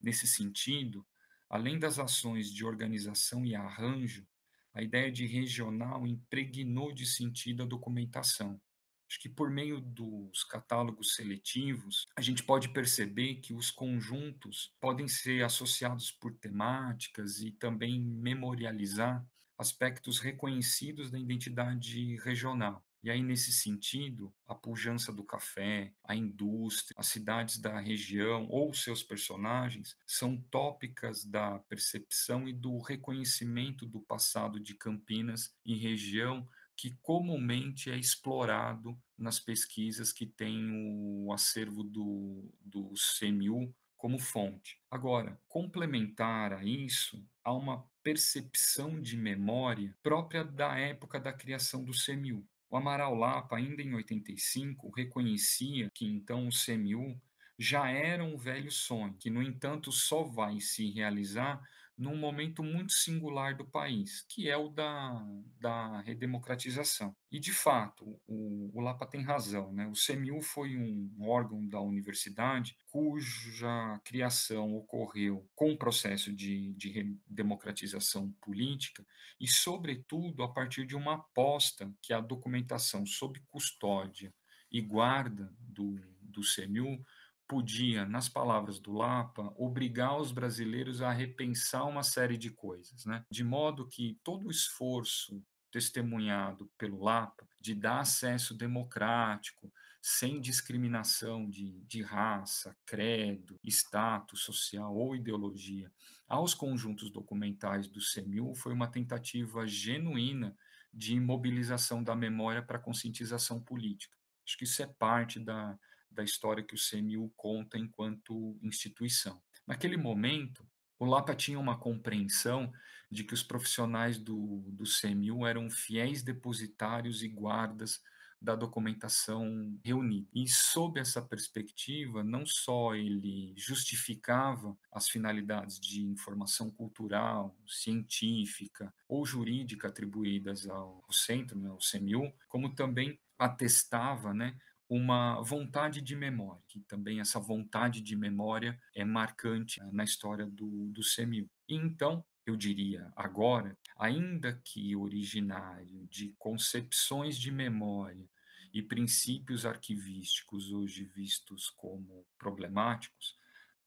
Nesse 0.00 0.26
sentido, 0.26 1.06
além 1.48 1.78
das 1.78 1.98
ações 1.98 2.52
de 2.52 2.64
organização 2.64 3.44
e 3.44 3.54
arranjo, 3.54 4.26
a 4.74 4.82
ideia 4.82 5.10
de 5.10 5.26
regional 5.26 6.06
impregnou 6.06 6.92
de 6.92 7.06
sentido 7.06 7.62
a 7.62 7.66
documentação, 7.66 8.60
Acho 9.08 9.20
que 9.20 9.28
por 9.28 9.50
meio 9.50 9.80
dos 9.80 10.42
catálogos 10.44 11.14
seletivos, 11.14 12.06
a 12.16 12.20
gente 12.20 12.42
pode 12.42 12.68
perceber 12.70 13.36
que 13.36 13.54
os 13.54 13.70
conjuntos 13.70 14.74
podem 14.80 15.06
ser 15.06 15.44
associados 15.44 16.10
por 16.10 16.34
temáticas 16.34 17.40
e 17.40 17.52
também 17.52 18.00
memorializar 18.00 19.24
aspectos 19.58 20.18
reconhecidos 20.18 21.10
da 21.10 21.18
identidade 21.18 22.16
regional. 22.16 22.84
E 23.06 23.10
aí, 23.10 23.22
nesse 23.22 23.52
sentido, 23.52 24.34
a 24.48 24.54
pujança 24.54 25.12
do 25.12 25.22
café, 25.22 25.94
a 26.02 26.16
indústria, 26.16 26.92
as 26.98 27.06
cidades 27.06 27.56
da 27.56 27.78
região 27.78 28.48
ou 28.50 28.74
seus 28.74 29.00
personagens 29.00 29.96
são 30.04 30.36
tópicas 30.50 31.24
da 31.24 31.60
percepção 31.68 32.48
e 32.48 32.52
do 32.52 32.80
reconhecimento 32.80 33.86
do 33.86 34.00
passado 34.00 34.58
de 34.58 34.74
Campinas 34.74 35.54
e 35.64 35.76
região 35.76 36.48
que 36.76 36.96
comumente 37.02 37.90
é 37.90 37.96
explorado 37.96 38.98
nas 39.18 39.40
pesquisas 39.40 40.12
que 40.12 40.26
tem 40.26 40.70
o 40.70 41.32
acervo 41.32 41.82
do, 41.82 42.52
do 42.60 42.92
CMU 43.18 43.74
como 43.96 44.18
fonte. 44.18 44.78
Agora, 44.90 45.40
complementar 45.48 46.52
a 46.52 46.62
isso, 46.62 47.24
há 47.42 47.52
uma 47.52 47.84
percepção 48.02 49.00
de 49.00 49.16
memória 49.16 49.96
própria 50.02 50.44
da 50.44 50.78
época 50.78 51.18
da 51.18 51.32
criação 51.32 51.82
do 51.82 51.92
CMU. 51.92 52.46
O 52.68 52.76
Amaral 52.76 53.14
Lapa, 53.14 53.56
ainda 53.56 53.82
em 53.82 53.94
85, 53.94 54.90
reconhecia 54.90 55.90
que 55.94 56.04
então 56.04 56.46
o 56.46 56.50
CMU 56.50 57.20
já 57.58 57.88
era 57.88 58.22
um 58.22 58.36
velho 58.36 58.70
sonho, 58.70 59.16
que, 59.18 59.30
no 59.30 59.42
entanto, 59.42 59.90
só 59.90 60.22
vai 60.22 60.60
se 60.60 60.90
realizar 60.90 61.60
num 61.96 62.16
momento 62.16 62.62
muito 62.62 62.92
singular 62.92 63.56
do 63.56 63.64
país, 63.64 64.24
que 64.28 64.50
é 64.50 64.56
o 64.56 64.68
da, 64.68 65.24
da 65.58 66.00
redemocratização. 66.02 67.16
E, 67.32 67.40
de 67.40 67.52
fato, 67.52 68.20
o, 68.26 68.70
o 68.74 68.80
Lapa 68.80 69.06
tem 69.06 69.22
razão. 69.22 69.72
Né? 69.72 69.86
O 69.86 69.92
CMU 69.92 70.42
foi 70.42 70.76
um 70.76 71.10
órgão 71.22 71.66
da 71.66 71.80
universidade 71.80 72.76
cuja 72.86 73.98
criação 74.04 74.74
ocorreu 74.74 75.48
com 75.54 75.72
o 75.72 75.78
processo 75.78 76.32
de, 76.34 76.74
de 76.74 77.16
democratização 77.26 78.30
política 78.42 79.04
e, 79.40 79.48
sobretudo, 79.48 80.42
a 80.42 80.52
partir 80.52 80.86
de 80.86 80.94
uma 80.94 81.14
aposta 81.14 81.90
que 82.02 82.12
a 82.12 82.20
documentação 82.20 83.06
sob 83.06 83.40
custódia 83.48 84.34
e 84.70 84.80
guarda 84.80 85.50
do, 85.60 85.98
do 86.20 86.42
CMU 86.42 87.02
podia, 87.48 88.04
nas 88.04 88.28
palavras 88.28 88.78
do 88.78 88.92
Lapa, 88.92 89.52
obrigar 89.56 90.20
os 90.20 90.32
brasileiros 90.32 91.00
a 91.00 91.10
repensar 91.10 91.84
uma 91.84 92.02
série 92.02 92.36
de 92.36 92.50
coisas, 92.50 93.04
né? 93.04 93.24
De 93.30 93.44
modo 93.44 93.88
que 93.88 94.18
todo 94.22 94.46
o 94.46 94.50
esforço 94.50 95.42
testemunhado 95.70 96.70
pelo 96.78 97.02
Lapa 97.02 97.46
de 97.60 97.74
dar 97.74 98.00
acesso 98.00 98.54
democrático, 98.54 99.72
sem 100.00 100.40
discriminação 100.40 101.50
de, 101.50 101.80
de 101.82 102.00
raça, 102.00 102.76
credo, 102.86 103.58
status 103.64 104.40
social 104.42 104.94
ou 104.94 105.16
ideologia, 105.16 105.90
aos 106.28 106.54
conjuntos 106.54 107.10
documentais 107.10 107.88
do 107.88 108.00
CEMIL 108.00 108.54
foi 108.54 108.72
uma 108.72 108.86
tentativa 108.86 109.66
genuína 109.66 110.56
de 110.94 111.18
mobilização 111.18 112.02
da 112.02 112.14
memória 112.14 112.62
para 112.62 112.78
conscientização 112.78 113.60
política. 113.60 114.16
Acho 114.46 114.56
que 114.56 114.64
isso 114.64 114.80
é 114.80 114.86
parte 114.86 115.40
da, 115.40 115.76
da 116.16 116.24
história 116.24 116.64
que 116.64 116.74
o 116.74 116.78
CMU 116.78 117.30
conta 117.36 117.78
enquanto 117.78 118.58
instituição. 118.62 119.40
Naquele 119.66 119.96
momento, 119.96 120.66
o 120.98 121.04
Lapa 121.04 121.34
tinha 121.34 121.60
uma 121.60 121.78
compreensão 121.78 122.72
de 123.10 123.22
que 123.22 123.34
os 123.34 123.42
profissionais 123.42 124.18
do, 124.18 124.64
do 124.68 124.84
CMU 124.84 125.46
eram 125.46 125.70
fiéis 125.70 126.22
depositários 126.22 127.22
e 127.22 127.28
guardas 127.28 128.00
da 128.40 128.54
documentação 128.54 129.78
reunida. 129.84 130.28
E 130.34 130.46
sob 130.46 131.00
essa 131.00 131.22
perspectiva, 131.22 132.22
não 132.22 132.44
só 132.46 132.94
ele 132.94 133.54
justificava 133.56 134.76
as 134.92 135.08
finalidades 135.08 135.80
de 135.80 136.02
informação 136.02 136.70
cultural, 136.70 137.56
científica 137.66 138.92
ou 139.08 139.24
jurídica 139.24 139.88
atribuídas 139.88 140.66
ao 140.68 141.04
centro, 141.10 141.58
né, 141.58 141.68
ao 141.68 141.78
CMU, 141.78 142.32
como 142.48 142.74
também 142.74 143.18
atestava 143.38 144.32
né, 144.32 144.56
uma 144.88 145.40
vontade 145.42 146.00
de 146.00 146.14
memória, 146.14 146.62
que 146.68 146.80
também 146.80 147.20
essa 147.20 147.40
vontade 147.40 148.00
de 148.00 148.14
memória 148.14 148.80
é 148.94 149.04
marcante 149.04 149.80
na 149.92 150.04
história 150.04 150.46
do, 150.46 150.88
do 150.88 151.02
CEMIL. 151.02 151.50
E 151.68 151.74
então, 151.74 152.24
eu 152.46 152.56
diria 152.56 153.12
agora, 153.16 153.76
ainda 153.98 154.60
que 154.64 154.94
originário 154.94 156.06
de 156.06 156.34
concepções 156.38 157.36
de 157.36 157.50
memória 157.50 158.28
e 158.72 158.80
princípios 158.80 159.66
arquivísticos 159.66 160.70
hoje 160.70 161.04
vistos 161.04 161.70
como 161.70 162.24
problemáticos, 162.38 163.36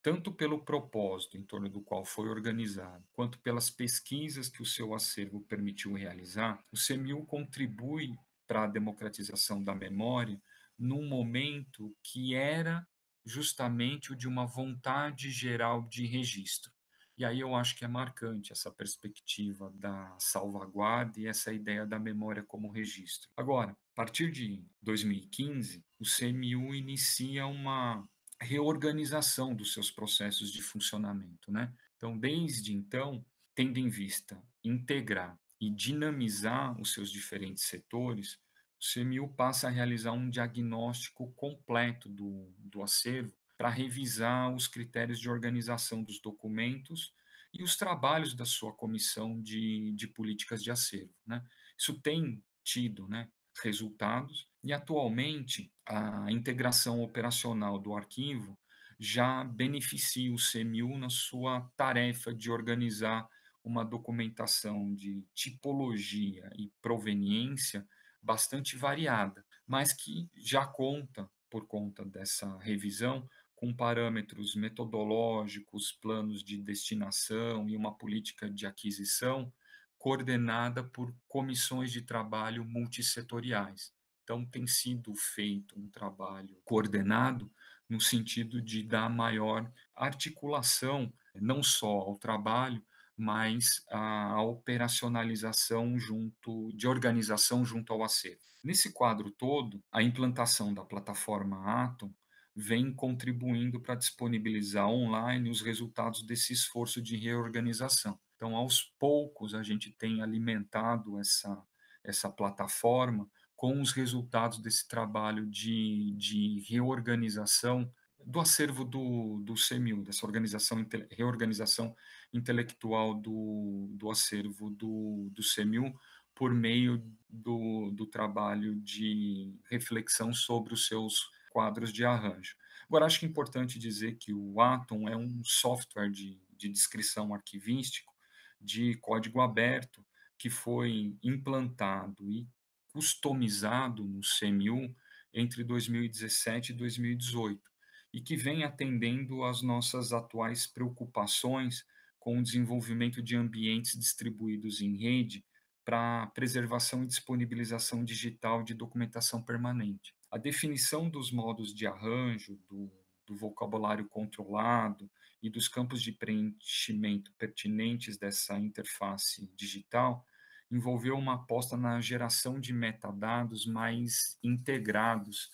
tanto 0.01 0.33
pelo 0.33 0.63
propósito 0.63 1.37
em 1.37 1.43
torno 1.43 1.69
do 1.69 1.81
qual 1.81 2.03
foi 2.03 2.27
organizado, 2.27 3.03
quanto 3.13 3.39
pelas 3.39 3.69
pesquisas 3.69 4.49
que 4.49 4.61
o 4.61 4.65
seu 4.65 4.93
acervo 4.93 5.41
permitiu 5.41 5.93
realizar, 5.93 6.61
o 6.71 6.77
CEMIL 6.77 7.25
contribui 7.25 8.17
para 8.47 8.63
a 8.63 8.67
democratização 8.67 9.63
da 9.63 9.75
memória 9.75 10.41
num 10.79 11.07
momento 11.07 11.95
que 12.01 12.33
era 12.33 12.87
justamente 13.25 14.11
o 14.11 14.15
de 14.15 14.27
uma 14.27 14.45
vontade 14.45 15.29
geral 15.29 15.87
de 15.87 16.05
registro. 16.05 16.71
E 17.17 17.25
aí 17.25 17.41
eu 17.41 17.53
acho 17.53 17.75
que 17.75 17.83
é 17.83 17.87
marcante 17.87 18.53
essa 18.53 18.71
perspectiva 18.71 19.69
da 19.75 20.15
salvaguarda 20.17 21.19
e 21.19 21.27
essa 21.27 21.51
ideia 21.51 21.85
da 21.85 21.99
memória 21.99 22.41
como 22.43 22.71
registro. 22.71 23.29
Agora, 23.35 23.71
a 23.71 23.95
partir 23.95 24.31
de 24.31 24.63
2015, 24.81 25.83
o 25.99 26.05
CMU 26.05 26.73
inicia 26.73 27.45
uma 27.45 28.07
reorganização 28.41 29.53
dos 29.53 29.73
seus 29.73 29.91
processos 29.91 30.49
de 30.49 30.61
funcionamento, 30.61 31.51
né? 31.51 31.73
Então, 31.97 32.17
desde 32.17 32.73
então, 32.73 33.25
tendo 33.53 33.77
em 33.77 33.89
vista 33.89 34.41
integrar 34.63 35.37
e 35.59 35.69
dinamizar 35.69 36.79
os 36.79 36.93
seus 36.93 37.11
diferentes 37.11 37.65
setores, 37.65 38.39
o 38.79 38.93
CMU 38.93 39.27
passa 39.35 39.67
a 39.67 39.71
realizar 39.71 40.13
um 40.13 40.29
diagnóstico 40.29 41.31
completo 41.33 42.07
do, 42.07 42.49
do 42.57 42.81
acervo 42.81 43.33
para 43.57 43.69
revisar 43.69 44.53
os 44.55 44.67
critérios 44.67 45.19
de 45.19 45.29
organização 45.29 46.01
dos 46.01 46.21
documentos 46.21 47.13
e 47.53 47.61
os 47.61 47.75
trabalhos 47.75 48.33
da 48.33 48.45
sua 48.45 48.73
comissão 48.73 49.41
de, 49.41 49.91
de 49.91 50.07
políticas 50.07 50.63
de 50.63 50.71
acervo. 50.71 51.13
Né? 51.27 51.43
Isso 51.77 51.99
tem 51.99 52.41
tido 52.63 53.05
né, 53.09 53.27
resultados 53.61 54.47
e, 54.63 54.71
atualmente, 54.71 55.71
a 55.85 56.31
integração 56.31 57.01
operacional 57.01 57.77
do 57.77 57.93
arquivo 57.93 58.57
já 58.97 59.43
beneficia 59.43 60.33
o 60.33 60.37
CMU 60.37 60.97
na 60.97 61.09
sua 61.09 61.61
tarefa 61.75 62.33
de 62.33 62.49
organizar 62.49 63.27
uma 63.63 63.83
documentação 63.83 64.93
de 64.93 65.25
tipologia 65.33 66.49
e 66.57 66.71
proveniência 66.81 67.85
bastante 68.21 68.75
variada, 68.75 69.45
mas 69.65 69.93
que 69.93 70.29
já 70.35 70.65
conta, 70.65 71.29
por 71.49 71.65
conta 71.67 72.05
dessa 72.05 72.57
revisão, 72.57 73.27
com 73.55 73.73
parâmetros 73.73 74.55
metodológicos, 74.55 75.91
planos 75.91 76.43
de 76.43 76.57
destinação 76.57 77.69
e 77.69 77.75
uma 77.75 77.97
política 77.97 78.49
de 78.49 78.65
aquisição 78.65 79.51
coordenada 79.97 80.81
por 80.81 81.13
comissões 81.27 81.91
de 81.91 82.01
trabalho 82.01 82.63
multissetoriais. 82.63 83.93
Então, 84.23 84.45
tem 84.45 84.65
sido 84.65 85.13
feito 85.13 85.77
um 85.77 85.89
trabalho 85.89 86.57
coordenado 86.63 87.51
no 87.89 87.99
sentido 87.99 88.61
de 88.61 88.81
dar 88.83 89.09
maior 89.09 89.69
articulação, 89.95 91.11
não 91.35 91.61
só 91.61 91.89
ao 91.89 92.15
trabalho, 92.15 92.81
mas 93.19 93.83
a 93.89 94.41
operacionalização 94.41 95.99
junto 95.99 96.71
de 96.73 96.87
organização 96.87 97.65
junto 97.65 97.91
ao 97.91 98.01
acervo. 98.01 98.39
Nesse 98.63 98.93
quadro 98.93 99.29
todo, 99.29 99.83
a 99.91 100.01
implantação 100.01 100.73
da 100.73 100.85
plataforma 100.85 101.83
Atom 101.83 102.13
vem 102.55 102.93
contribuindo 102.93 103.81
para 103.81 103.95
disponibilizar 103.95 104.87
online 104.87 105.49
os 105.49 105.61
resultados 105.61 106.23
desse 106.23 106.53
esforço 106.53 107.01
de 107.01 107.17
reorganização. 107.17 108.17
Então, 108.35 108.55
aos 108.55 108.83
poucos, 108.97 109.53
a 109.53 109.61
gente 109.63 109.91
tem 109.91 110.21
alimentado 110.21 111.19
essa, 111.19 111.61
essa 112.01 112.29
plataforma 112.29 113.29
com 113.53 113.81
os 113.81 113.91
resultados 113.91 114.59
desse 114.59 114.87
trabalho 114.87 115.45
de, 115.45 116.13
de 116.17 116.65
reorganização 116.69 117.91
do 118.29 118.39
acervo 118.39 118.85
do, 118.85 119.39
do 119.39 119.55
CMU, 119.55 120.03
dessa 120.03 120.23
organização, 120.23 120.85
reorganização 121.09 121.95
intelectual 122.31 123.15
do, 123.15 123.87
do 123.93 124.11
acervo 124.11 124.69
do, 124.69 125.31
do 125.31 125.41
CMU, 125.41 125.99
por 126.35 126.53
meio 126.53 127.03
do, 127.27 127.89
do 127.89 128.05
trabalho 128.05 128.75
de 128.75 129.51
reflexão 129.67 130.31
sobre 130.31 130.75
os 130.75 130.85
seus 130.85 131.31
quadros 131.49 131.91
de 131.91 132.05
arranjo. 132.05 132.55
Agora, 132.87 133.07
acho 133.07 133.19
que 133.19 133.25
é 133.25 133.29
importante 133.29 133.79
dizer 133.79 134.15
que 134.17 134.31
o 134.31 134.61
Atom 134.61 135.09
é 135.09 135.17
um 135.17 135.43
software 135.43 136.11
de, 136.11 136.39
de 136.55 136.69
descrição 136.69 137.33
arquivístico 137.33 138.13
de 138.61 138.93
código 138.97 139.41
aberto 139.41 140.05
que 140.37 140.51
foi 140.51 141.17
implantado 141.23 142.29
e 142.29 142.47
customizado 142.93 144.03
no 144.03 144.21
CMU 144.21 144.95
entre 145.33 145.63
2017 145.63 146.73
e 146.73 146.75
2018 146.75 147.69
e 148.13 148.21
que 148.21 148.35
vem 148.35 148.63
atendendo 148.63 149.43
às 149.43 149.61
nossas 149.61 150.11
atuais 150.11 150.65
preocupações 150.65 151.85
com 152.19 152.37
o 152.37 152.43
desenvolvimento 152.43 153.21
de 153.21 153.35
ambientes 153.35 153.97
distribuídos 153.97 154.81
em 154.81 154.97
rede 154.97 155.45
para 155.85 156.27
preservação 156.27 157.03
e 157.03 157.07
disponibilização 157.07 158.03
digital 158.03 158.63
de 158.63 158.73
documentação 158.73 159.41
permanente. 159.41 160.13
A 160.29 160.37
definição 160.37 161.09
dos 161.09 161.31
modos 161.31 161.73
de 161.73 161.87
arranjo, 161.87 162.59
do, 162.69 162.91
do 163.25 163.35
vocabulário 163.35 164.07
controlado 164.07 165.09
e 165.41 165.49
dos 165.49 165.67
campos 165.67 166.01
de 166.01 166.11
preenchimento 166.11 167.31
pertinentes 167.37 168.17
dessa 168.17 168.59
interface 168.59 169.49
digital 169.55 170.25
envolveu 170.71 171.17
uma 171.17 171.35
aposta 171.35 171.75
na 171.75 171.99
geração 171.99 172.59
de 172.59 172.71
metadados 172.71 173.65
mais 173.65 174.37
integrados 174.43 175.49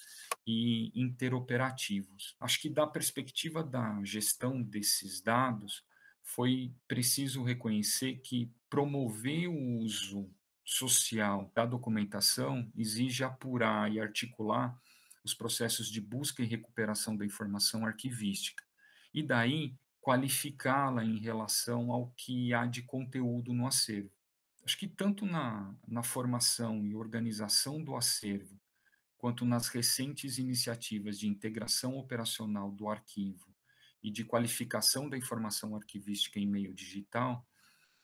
e 0.46 0.92
interoperativos. 0.94 2.36
Acho 2.40 2.62
que 2.62 2.70
da 2.70 2.86
perspectiva 2.86 3.64
da 3.64 4.02
gestão 4.04 4.62
desses 4.62 5.22
dados, 5.22 5.84
foi 6.26 6.74
preciso 6.88 7.44
reconhecer 7.44 8.16
que 8.18 8.52
promover 8.70 9.48
o 9.48 9.78
uso 9.78 10.30
social 10.66 11.52
da 11.54 11.66
documentação 11.66 12.70
exige 12.76 13.24
apurar 13.24 13.92
e 13.92 14.00
articular 14.00 14.76
os 15.24 15.36
processos 15.36 15.88
de 15.88 16.02
busca 16.02 16.42
e 16.42 16.48
recuperação 16.48 17.16
da 17.16 17.26
informação 17.26 17.86
arquivística, 17.86 18.64
e 19.14 19.24
daí 19.24 19.76
qualificá-la 20.02 21.04
em 21.04 21.20
relação 21.20 21.92
ao 21.92 22.12
que 22.18 22.54
há 22.54 22.66
de 22.66 22.82
conteúdo 22.82 23.54
no 23.54 23.68
acervo. 23.68 24.12
Acho 24.64 24.78
que 24.78 24.88
tanto 24.88 25.26
na, 25.26 25.74
na 25.88 26.04
formação 26.04 26.86
e 26.86 26.96
organização 26.96 27.84
do 27.84 27.96
acervo, 27.96 28.60
quanto 29.18 29.46
nas 29.46 29.68
recentes 29.68 30.38
iniciativas 30.38 31.18
de 31.20 31.28
integração 31.28 31.98
operacional 31.98 32.72
do 32.72 32.90
arquivo 32.90 33.54
e 34.04 34.12
de 34.12 34.24
qualificação 34.24 35.10
da 35.10 35.18
informação 35.18 35.76
arquivística 35.76 36.40
em 36.40 36.46
meio 36.46 36.74
digital, 36.74 37.46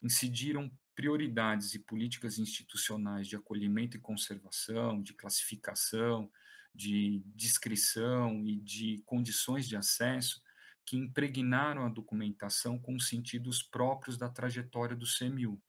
incidiram 0.01 0.71
prioridades 0.95 1.73
e 1.73 1.79
políticas 1.79 2.37
institucionais 2.37 3.27
de 3.27 3.35
acolhimento 3.35 3.97
e 3.97 3.99
conservação, 3.99 5.01
de 5.01 5.13
classificação, 5.13 6.31
de 6.73 7.21
descrição 7.35 8.45
e 8.45 8.55
de 8.57 9.01
condições 9.05 9.67
de 9.67 9.75
acesso 9.75 10.41
que 10.85 10.97
impregnaram 10.97 11.85
a 11.85 11.89
documentação 11.89 12.79
com 12.79 12.95
os 12.95 13.07
sentidos 13.07 13.61
próprios 13.61 14.17
da 14.17 14.29
trajetória 14.29 14.95
do 14.95 15.05
CMU. 15.05 15.61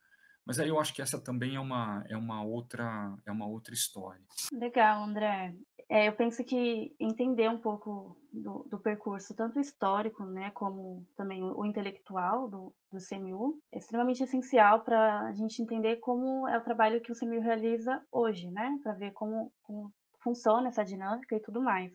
Mas 0.45 0.59
aí 0.59 0.69
eu 0.69 0.79
acho 0.81 0.93
que 0.93 1.01
essa 1.01 1.23
também 1.23 1.55
é 1.55 1.61
uma, 1.61 2.05
é 2.09 2.17
uma, 2.17 2.43
outra, 2.43 3.17
é 3.25 3.31
uma 3.31 3.47
outra 3.47 3.73
história. 3.73 4.23
Legal, 4.53 5.05
André. 5.05 5.55
É, 5.89 6.09
eu 6.09 6.13
penso 6.15 6.43
que 6.45 6.95
entender 6.99 7.49
um 7.49 7.59
pouco 7.59 8.17
do, 8.33 8.67
do, 8.71 8.79
percurso, 8.79 9.35
tanto 9.37 9.61
histórico, 9.61 10.25
né, 10.25 10.51
como 10.53 11.07
também 11.17 11.43
o 11.43 11.65
intelectual 11.67 12.49
do, 12.49 12.75
do 12.91 12.99
CMU, 12.99 13.61
é 13.71 13.79
extremamente 13.79 14.23
essencial 14.23 14.83
para 14.83 15.27
a 15.27 15.33
gente 15.33 15.61
entender 15.61 15.97
como 15.97 16.49
é 16.49 16.57
o 16.57 16.65
trabalho 16.65 17.01
que 17.01 17.13
o 17.13 17.15
CMU 17.15 17.41
realiza 17.41 18.03
hoje, 18.11 18.51
né, 18.51 18.79
para 18.83 18.95
ver 18.95 19.13
como, 19.13 19.53
como 19.63 19.93
funciona 20.23 20.69
essa 20.69 20.85
dinâmica 20.85 21.37
e 21.37 21.41
tudo 21.41 21.61
mais. 21.61 21.93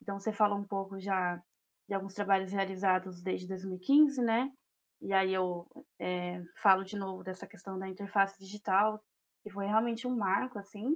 Então, 0.00 0.20
você 0.20 0.32
fala 0.32 0.54
um 0.54 0.64
pouco 0.64 1.00
já 1.00 1.42
de 1.88 1.94
alguns 1.94 2.14
trabalhos 2.14 2.52
realizados 2.52 3.20
desde 3.20 3.48
2015, 3.48 4.22
né, 4.22 4.50
e 5.00 5.12
aí 5.12 5.32
eu 5.34 5.66
é, 5.98 6.42
falo 6.62 6.84
de 6.84 6.96
novo 6.96 7.22
dessa 7.22 7.46
questão 7.46 7.78
da 7.78 7.88
interface 7.88 8.38
digital, 8.38 9.02
que 9.42 9.50
foi 9.50 9.66
realmente 9.66 10.06
um 10.06 10.16
marco, 10.16 10.58
assim. 10.58 10.94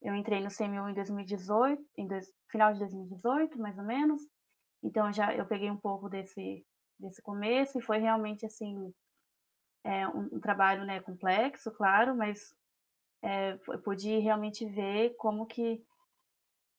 Eu 0.00 0.14
entrei 0.14 0.40
no 0.40 0.48
CMU 0.48 0.88
em 0.88 0.94
2018, 0.94 1.82
em 1.98 2.06
dois, 2.06 2.32
final 2.50 2.72
de 2.72 2.78
2018, 2.78 3.58
mais 3.58 3.76
ou 3.76 3.84
menos. 3.84 4.22
Então 4.82 5.12
já 5.12 5.34
eu 5.34 5.46
peguei 5.46 5.70
um 5.70 5.76
pouco 5.76 6.08
desse 6.08 6.64
desse 6.98 7.22
começo 7.22 7.78
e 7.78 7.82
foi 7.82 7.96
realmente 7.98 8.44
assim 8.44 8.92
é, 9.82 10.06
um, 10.08 10.28
um 10.32 10.40
trabalho 10.40 10.84
né 10.84 11.00
complexo, 11.00 11.70
claro, 11.72 12.14
mas 12.14 12.54
é, 13.22 13.58
eu 13.68 13.78
pude 13.82 14.18
realmente 14.18 14.66
ver 14.66 15.14
como 15.16 15.46
que 15.46 15.82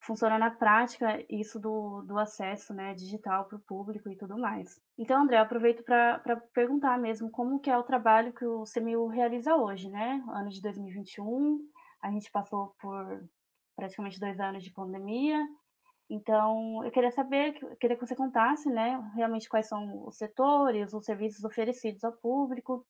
funciona 0.01 0.37
na 0.37 0.49
prática 0.49 1.23
isso 1.29 1.59
do, 1.59 2.01
do 2.01 2.17
acesso 2.17 2.73
né, 2.73 2.93
digital 2.93 3.45
para 3.45 3.57
o 3.57 3.61
público 3.61 4.09
e 4.09 4.15
tudo 4.17 4.37
mais. 4.37 4.81
Então, 4.97 5.21
André, 5.21 5.37
aproveito 5.37 5.83
para 5.83 6.41
perguntar 6.53 6.97
mesmo 6.97 7.29
como 7.29 7.59
que 7.59 7.69
é 7.69 7.77
o 7.77 7.83
trabalho 7.83 8.33
que 8.33 8.45
o 8.45 8.63
CMU 8.63 9.07
realiza 9.07 9.55
hoje, 9.55 9.89
né? 9.89 10.23
Ano 10.29 10.49
de 10.49 10.61
2021, 10.61 11.59
a 12.01 12.11
gente 12.11 12.31
passou 12.31 12.75
por 12.79 13.23
praticamente 13.75 14.19
dois 14.19 14.39
anos 14.39 14.63
de 14.63 14.71
pandemia, 14.71 15.39
então 16.09 16.83
eu 16.83 16.91
queria 16.91 17.11
saber, 17.11 17.53
queria 17.79 17.95
que 17.95 18.05
você 18.05 18.15
contasse, 18.15 18.69
né, 18.69 18.99
realmente 19.15 19.47
quais 19.47 19.67
são 19.67 20.05
os 20.05 20.17
setores, 20.17 20.93
os 20.93 21.05
serviços 21.05 21.43
oferecidos 21.43 22.03
ao 22.03 22.11
público. 22.11 22.85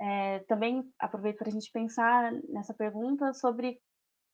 É, 0.00 0.40
também 0.40 0.84
aproveito 0.98 1.38
para 1.38 1.48
a 1.48 1.52
gente 1.52 1.70
pensar 1.72 2.32
nessa 2.48 2.74
pergunta 2.74 3.32
sobre 3.32 3.80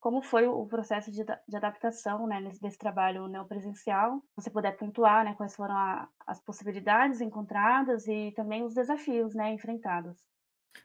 como 0.01 0.23
foi 0.23 0.47
o 0.47 0.67
processo 0.67 1.11
de, 1.11 1.25
de 1.25 1.57
adaptação 1.57 2.27
né, 2.27 2.41
nesse, 2.41 2.61
desse 2.61 2.79
trabalho 2.79 3.27
neopresencial? 3.27 4.23
Se 4.31 4.43
você 4.43 4.51
puder 4.51 4.77
pontuar 4.77 5.25
né, 5.25 5.35
quais 5.35 5.57
foram 5.57 5.77
a, 5.77 6.09
as 6.27 6.41
possibilidades 6.41 7.21
encontradas 7.21 8.07
e 8.07 8.33
também 8.33 8.63
os 8.63 8.75
desafios 8.75 9.35
né, 9.35 9.53
enfrentados. 9.53 10.17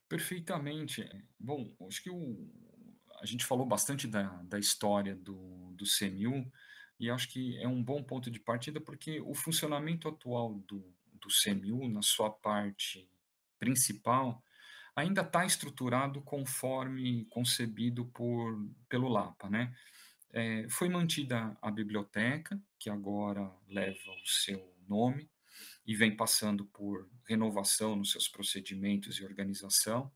Perfeitamente. 0.10 1.08
Bom, 1.40 1.72
acho 1.88 2.02
que 2.02 2.10
o, 2.10 2.50
a 3.22 3.26
gente 3.26 3.46
falou 3.46 3.66
bastante 3.66 4.08
da, 4.08 4.24
da 4.44 4.58
história 4.58 5.16
do, 5.16 5.72
do 5.74 5.86
CMU 5.86 6.52
e 7.00 7.10
acho 7.10 7.30
que 7.30 7.58
é 7.62 7.68
um 7.68 7.84
bom 7.84 8.04
ponto 8.04 8.32
de 8.32 8.40
partida 8.40 8.82
porque 8.82 9.22
o 9.22 9.34
funcionamento 9.34 10.08
atual 10.08 10.56
do, 10.68 10.94
do 11.14 11.28
CMU, 11.28 11.88
na 11.88 12.02
sua 12.02 12.30
parte 12.30 13.08
principal, 13.60 14.44
ainda 14.96 15.22
está 15.22 15.46
estruturado 15.46 16.22
conforme 16.22 17.26
concebido 17.26 18.06
por, 18.06 18.68
pelo 18.88 19.08
Lapa, 19.08 19.50
né? 19.50 19.74
É, 20.32 20.68
foi 20.70 20.90
mantida 20.90 21.56
a 21.62 21.70
biblioteca, 21.70 22.60
que 22.80 22.90
agora 22.90 23.52
leva 23.68 24.12
o 24.12 24.28
seu 24.28 24.76
nome 24.88 25.30
e 25.86 25.96
vem 25.96 26.16
passando 26.16 26.66
por 26.66 27.08
renovação 27.28 27.96
nos 27.96 28.12
seus 28.12 28.28
procedimentos 28.28 29.18
e 29.18 29.26
organização. 29.26 30.12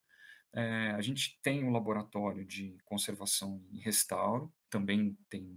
É, 0.53 0.91
a 0.91 1.01
gente 1.01 1.39
tem 1.43 1.63
um 1.63 1.71
laboratório 1.71 2.45
de 2.45 2.77
conservação 2.83 3.63
e 3.71 3.79
restauro, 3.79 4.51
também 4.69 5.15
tem 5.29 5.55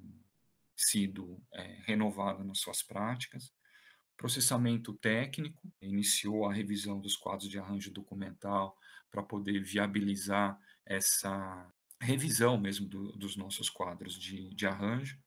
sido 0.77 1.43
é, 1.55 1.79
renovado 1.87 2.45
nas 2.45 2.59
suas 2.59 2.83
práticas. 2.83 3.53
Processamento 4.21 4.93
técnico, 4.93 5.73
iniciou 5.81 6.45
a 6.45 6.53
revisão 6.53 7.01
dos 7.01 7.17
quadros 7.17 7.49
de 7.49 7.59
arranjo 7.59 7.91
documental 7.91 8.77
para 9.11 9.23
poder 9.23 9.63
viabilizar 9.63 10.61
essa 10.85 11.73
revisão 11.99 12.61
mesmo 12.61 12.87
do, 12.87 13.13
dos 13.13 13.35
nossos 13.35 13.71
quadros 13.71 14.15
de, 14.19 14.55
de 14.55 14.67
arranjo. 14.67 15.19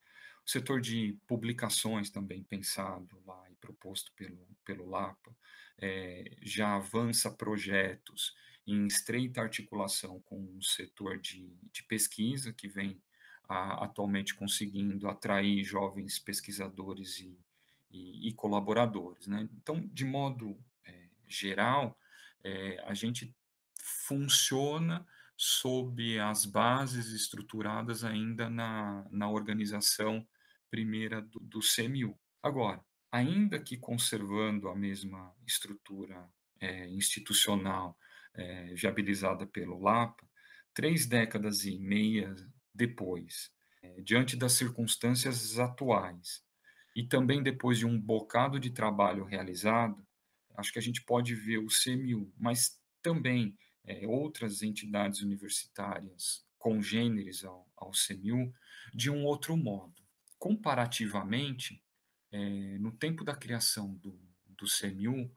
O 0.46 0.50
setor 0.52 0.80
de 0.80 1.18
publicações 1.26 2.12
também 2.12 2.44
pensado 2.44 3.20
lá 3.26 3.44
e 3.50 3.56
proposto 3.56 4.12
pelo, 4.16 4.48
pelo 4.64 4.88
LAPA, 4.88 5.36
é, 5.80 6.38
já 6.44 6.76
avança 6.76 7.32
projetos 7.32 8.36
em 8.68 8.86
estreita 8.86 9.42
articulação 9.42 10.22
com 10.22 10.56
o 10.56 10.62
setor 10.62 11.18
de, 11.18 11.52
de 11.72 11.82
pesquisa, 11.86 12.54
que 12.54 12.68
vem 12.68 13.02
a, 13.50 13.86
atualmente 13.86 14.36
conseguindo 14.36 15.08
atrair 15.08 15.64
jovens 15.64 16.20
pesquisadores 16.20 17.20
e, 17.20 17.36
e, 17.94 18.28
e 18.28 18.34
colaboradores. 18.34 19.28
Né? 19.28 19.48
Então, 19.54 19.80
de 19.94 20.04
modo 20.04 20.58
é, 20.86 21.08
geral, 21.28 21.98
é, 22.44 22.84
a 22.86 22.94
gente 22.94 23.34
funciona 23.78 25.06
sob 25.38 26.20
as 26.20 26.46
bases 26.46 27.08
estruturadas 27.12 28.04
ainda 28.04 28.50
na, 28.50 29.08
na 29.12 29.30
organização 29.30 30.28
primeira 30.70 31.22
do, 31.22 31.40
do 31.40 31.60
CMU. 31.60 32.18
Agora, 32.42 32.84
ainda 33.12 33.60
que 33.60 33.78
conservando 33.78 34.68
a 34.68 34.76
mesma 34.76 35.34
estrutura 35.46 36.28
é, 36.60 36.88
institucional 36.90 37.98
é, 38.34 38.74
viabilizada 38.74 39.46
pelo 39.46 39.80
LAPA, 39.80 40.26
três 40.74 41.06
décadas 41.06 41.66
e 41.66 41.78
meia 41.78 42.36
depois, 42.74 43.52
é, 43.84 44.02
diante 44.02 44.36
das 44.36 44.54
circunstâncias 44.54 45.60
atuais, 45.60 46.44
e 46.96 47.04
também 47.04 47.42
depois 47.42 47.78
de 47.78 47.86
um 47.86 48.00
bocado 48.00 48.60
de 48.60 48.70
trabalho 48.70 49.24
realizado, 49.24 50.06
acho 50.56 50.72
que 50.72 50.80
a 50.80 50.82
gente 50.82 51.04
pode 51.04 51.34
ver 51.34 51.58
o 51.58 51.68
CMU, 51.68 52.32
mas 52.38 52.80
também 53.02 53.58
é, 53.86 54.08
outras 54.08 54.62
entidades 54.62 55.22
universitárias 55.22 56.46
congêneres 56.58 57.44
ao, 57.44 57.68
ao 57.76 57.92
CMU 57.92 58.54
de 58.94 59.10
um 59.10 59.26
outro 59.26 59.58
modo. 59.58 59.94
Comparativamente, 60.38 61.84
é, 62.32 62.78
no 62.78 62.92
tempo 62.92 63.24
da 63.24 63.36
criação 63.36 63.96
do, 63.96 64.20
do 64.46 64.66
CMU, 64.66 65.32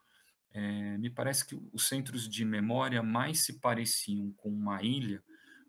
é, 0.53 0.99
me 0.99 1.11
parece 1.11 1.47
que 1.47 1.59
os 1.73 1.89
centros 1.89 2.29
de 2.29 2.45
memória 2.45 3.03
mais 3.03 3.45
se 3.45 3.61
pareciam 3.61 4.33
com 4.37 4.49
uma 4.49 4.83
ilha 4.83 5.23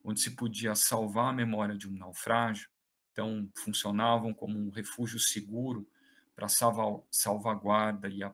onde 0.04 0.22
se 0.22 0.36
podia 0.36 0.74
salvar 0.76 1.30
a 1.30 1.34
memória 1.34 1.78
de 1.78 1.90
um 1.90 1.92
naufrágio, 1.92 2.70
então 3.18 3.50
funcionavam 3.56 4.32
como 4.32 4.60
um 4.60 4.70
refúgio 4.70 5.20
seguro 5.20 5.90
para 6.36 6.48
salva, 6.48 7.02
salvaguarda 7.10 8.08
e 8.08 8.22
a 8.22 8.32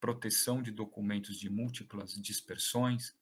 proteção 0.00 0.62
de 0.62 0.70
documentos 0.70 1.38
de 1.38 1.50
múltiplas 1.50 2.14
dispersões, 2.14 3.14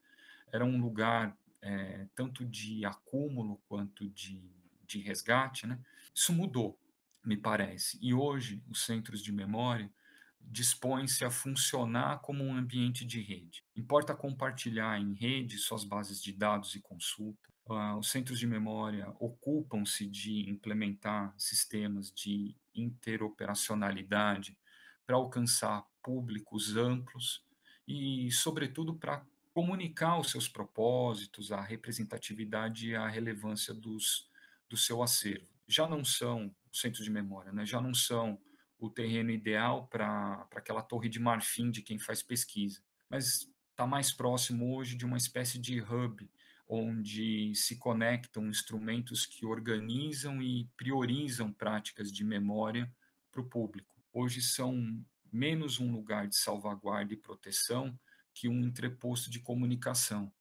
era 0.52 0.64
um 0.64 0.80
lugar 0.80 1.36
é, 1.60 2.06
tanto 2.14 2.44
de 2.44 2.84
acúmulo 2.84 3.60
quanto 3.68 4.08
de, 4.08 4.40
de 4.86 5.00
resgate, 5.00 5.66
né? 5.66 5.80
Isso 6.14 6.32
mudou, 6.32 6.78
me 7.24 7.36
parece. 7.36 7.98
E 8.00 8.14
hoje 8.14 8.62
os 8.70 8.84
centros 8.84 9.20
de 9.20 9.32
memória 9.32 9.92
dispõe-se 10.40 11.24
a 11.24 11.30
funcionar 11.30 12.20
como 12.20 12.44
um 12.44 12.54
ambiente 12.54 13.04
de 13.04 13.20
rede. 13.20 13.64
Importa 13.76 14.14
compartilhar 14.14 14.98
em 15.00 15.12
rede 15.12 15.58
suas 15.58 15.82
bases 15.82 16.22
de 16.22 16.32
dados 16.32 16.76
e 16.76 16.80
consulta. 16.80 17.50
Uh, 17.70 17.96
os 17.96 18.10
centros 18.10 18.40
de 18.40 18.48
memória 18.48 19.14
ocupam-se 19.20 20.04
de 20.04 20.50
implementar 20.50 21.32
sistemas 21.38 22.10
de 22.10 22.56
interoperacionalidade 22.74 24.58
para 25.06 25.14
alcançar 25.14 25.86
públicos 26.02 26.76
amplos 26.76 27.44
e, 27.86 28.28
sobretudo, 28.32 28.96
para 28.96 29.24
comunicar 29.54 30.18
os 30.18 30.32
seus 30.32 30.48
propósitos, 30.48 31.52
a 31.52 31.60
representatividade 31.60 32.88
e 32.88 32.96
a 32.96 33.06
relevância 33.06 33.72
dos, 33.72 34.28
do 34.68 34.76
seu 34.76 35.00
acervo. 35.00 35.46
Já 35.68 35.88
não 35.88 36.04
são 36.04 36.52
centros 36.72 37.04
de 37.04 37.10
memória, 37.10 37.52
né? 37.52 37.64
já 37.64 37.80
não 37.80 37.94
são 37.94 38.36
o 38.80 38.90
terreno 38.90 39.30
ideal 39.30 39.86
para 39.86 40.44
aquela 40.56 40.82
torre 40.82 41.08
de 41.08 41.20
marfim 41.20 41.70
de 41.70 41.82
quem 41.82 42.00
faz 42.00 42.20
pesquisa, 42.20 42.82
mas 43.08 43.48
está 43.70 43.86
mais 43.86 44.12
próximo 44.12 44.74
hoje 44.74 44.96
de 44.96 45.06
uma 45.06 45.16
espécie 45.16 45.56
de 45.56 45.80
hub, 45.80 46.28
onde 46.72 47.52
se 47.56 47.76
conectam 47.76 48.48
instrumentos 48.48 49.26
que 49.26 49.44
organizam 49.44 50.40
e 50.40 50.70
priorizam 50.76 51.52
práticas 51.52 52.12
de 52.12 52.22
memória 52.22 52.88
para 53.32 53.40
o 53.40 53.48
público. 53.48 54.00
Hoje 54.12 54.40
são 54.40 55.04
menos 55.32 55.80
um 55.80 55.90
lugar 55.90 56.28
de 56.28 56.36
salvaguarda 56.36 57.12
e 57.12 57.16
proteção 57.16 57.98
que 58.32 58.48
um 58.48 58.60
entreposto 58.60 59.28
de 59.28 59.40
comunicação. 59.40 60.32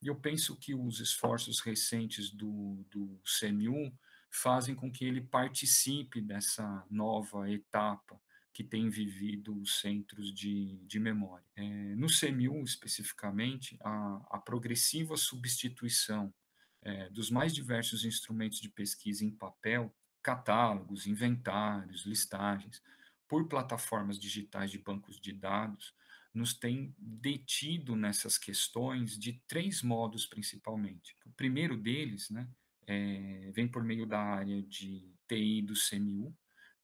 E 0.00 0.06
eu 0.06 0.16
penso 0.16 0.56
que 0.56 0.74
os 0.74 1.00
esforços 1.00 1.60
recentes 1.60 2.30
do, 2.30 2.82
do 2.90 3.20
CMU 3.38 3.92
fazem 4.30 4.74
com 4.74 4.90
que 4.90 5.04
ele 5.04 5.20
participe 5.20 6.18
dessa 6.22 6.82
nova 6.90 7.50
etapa 7.50 8.18
que 8.54 8.62
tem 8.62 8.88
vivido 8.88 9.60
os 9.60 9.80
centros 9.80 10.32
de, 10.32 10.78
de 10.86 11.00
memória. 11.00 11.44
É, 11.56 11.62
no 11.96 12.06
CMU, 12.06 12.62
especificamente, 12.62 13.76
a, 13.82 14.24
a 14.30 14.38
progressiva 14.38 15.16
substituição 15.16 16.32
é, 16.80 17.10
dos 17.10 17.30
mais 17.30 17.52
diversos 17.52 18.04
instrumentos 18.04 18.60
de 18.60 18.68
pesquisa 18.68 19.24
em 19.24 19.30
papel, 19.30 19.92
catálogos, 20.22 21.04
inventários, 21.04 22.06
listagens, 22.06 22.80
por 23.26 23.48
plataformas 23.48 24.20
digitais 24.20 24.70
de 24.70 24.78
bancos 24.78 25.20
de 25.20 25.32
dados, 25.32 25.92
nos 26.32 26.54
tem 26.54 26.94
detido 26.96 27.96
nessas 27.96 28.38
questões 28.38 29.18
de 29.18 29.32
três 29.48 29.82
modos 29.82 30.26
principalmente. 30.26 31.16
O 31.26 31.30
primeiro 31.30 31.76
deles, 31.76 32.30
né, 32.30 32.48
é, 32.86 33.50
vem 33.52 33.66
por 33.66 33.82
meio 33.82 34.06
da 34.06 34.20
área 34.20 34.62
de 34.62 35.12
TI 35.26 35.62
do 35.62 35.74
CMU, 35.74 36.36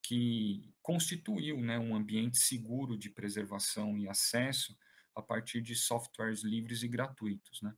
que 0.03 0.73
constituiu 0.91 1.61
né, 1.61 1.79
um 1.79 1.95
ambiente 1.95 2.39
seguro 2.39 2.99
de 2.99 3.09
preservação 3.09 3.97
e 3.97 4.09
acesso 4.09 4.77
a 5.15 5.23
partir 5.23 5.61
de 5.61 5.77
softwares 5.77 6.43
livres 6.43 6.83
e 6.83 6.89
gratuitos. 6.89 7.63
Né? 7.63 7.73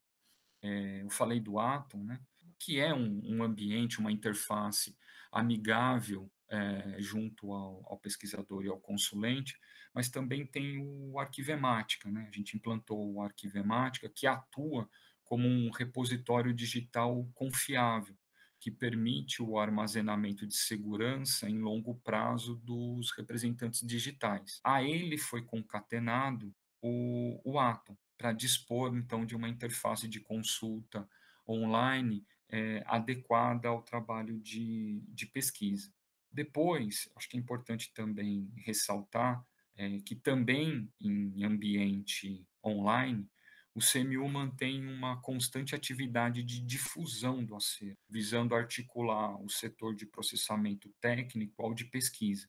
É, 0.63 1.03
eu 1.03 1.11
falei 1.11 1.39
do 1.39 1.59
Atom, 1.59 2.03
né, 2.03 2.19
que 2.59 2.81
é 2.81 2.95
um, 2.95 3.21
um 3.23 3.43
ambiente, 3.43 4.01
uma 4.01 4.11
interface 4.11 4.97
amigável 5.31 6.33
é, 6.49 6.97
junto 7.01 7.53
ao, 7.53 7.85
ao, 7.87 7.99
pesquisador 7.99 8.65
e 8.65 8.69
ao 8.69 8.81
consulente, 8.81 9.59
mas 9.93 10.09
também 10.09 10.47
tem 10.47 10.79
o 10.83 11.19
Arquivemática. 11.19 12.11
Né? 12.11 12.27
A 12.27 12.35
gente 12.35 12.57
implantou 12.57 13.13
o 13.13 13.21
Arquivemática, 13.21 14.09
que 14.09 14.27
atua 14.27 14.89
como 15.23 15.47
um 15.47 15.71
repositório 15.71 16.55
digital 16.55 17.29
confiável, 17.35 18.17
que 18.63 18.71
permite 18.71 19.43
o 19.43 19.59
armazenamento 19.59 20.47
de 20.47 20.55
segurança 20.55 21.51
em 21.51 21.59
longo 21.59 21.97
prazo 21.97 22.55
dos 22.55 23.11
representantes 23.11 23.85
digitais. 23.85 24.61
A 24.63 24.85
ele 24.85 25.19
foi 25.19 25.43
concatenado 25.43 26.55
o, 26.81 27.41
o 27.45 27.59
Atom, 27.59 27.97
para 28.17 28.33
dispor, 28.33 28.97
então, 28.97 29.27
de 29.27 29.35
uma 29.35 29.49
interface 29.49 30.07
de 30.07 30.21
consulta 30.21 31.09
online 31.47 32.25
é, 32.49 32.85
adequada 32.87 33.69
ao 33.69 33.83
trabalho 33.83 34.39
de, 34.39 35.03
de 35.09 35.27
pesquisa. 35.27 35.93
Depois, 36.31 37.11
acho 37.17 37.29
que 37.29 37.37
é 37.37 37.41
importante 37.41 37.93
também 37.93 38.49
ressaltar 38.59 39.45
é, 39.75 39.99
que 40.07 40.15
também 40.15 40.89
em 41.01 41.43
ambiente 41.43 42.47
online, 42.65 43.29
o 43.75 43.81
CMU 43.81 44.29
mantém 44.29 44.87
uma 44.87 45.19
constante 45.23 45.75
atividade 45.75 46.43
de 46.43 46.61
difusão 46.61 47.43
do 47.43 47.57
acervo, 47.57 47.97
visando 48.09 48.55
articular 48.55 49.43
o 49.43 49.49
setor 49.49 49.95
de 49.95 50.05
processamento 50.05 50.91
técnico 51.01 51.63
ao 51.63 51.73
de 51.73 51.87
pesquisa. 51.87 52.47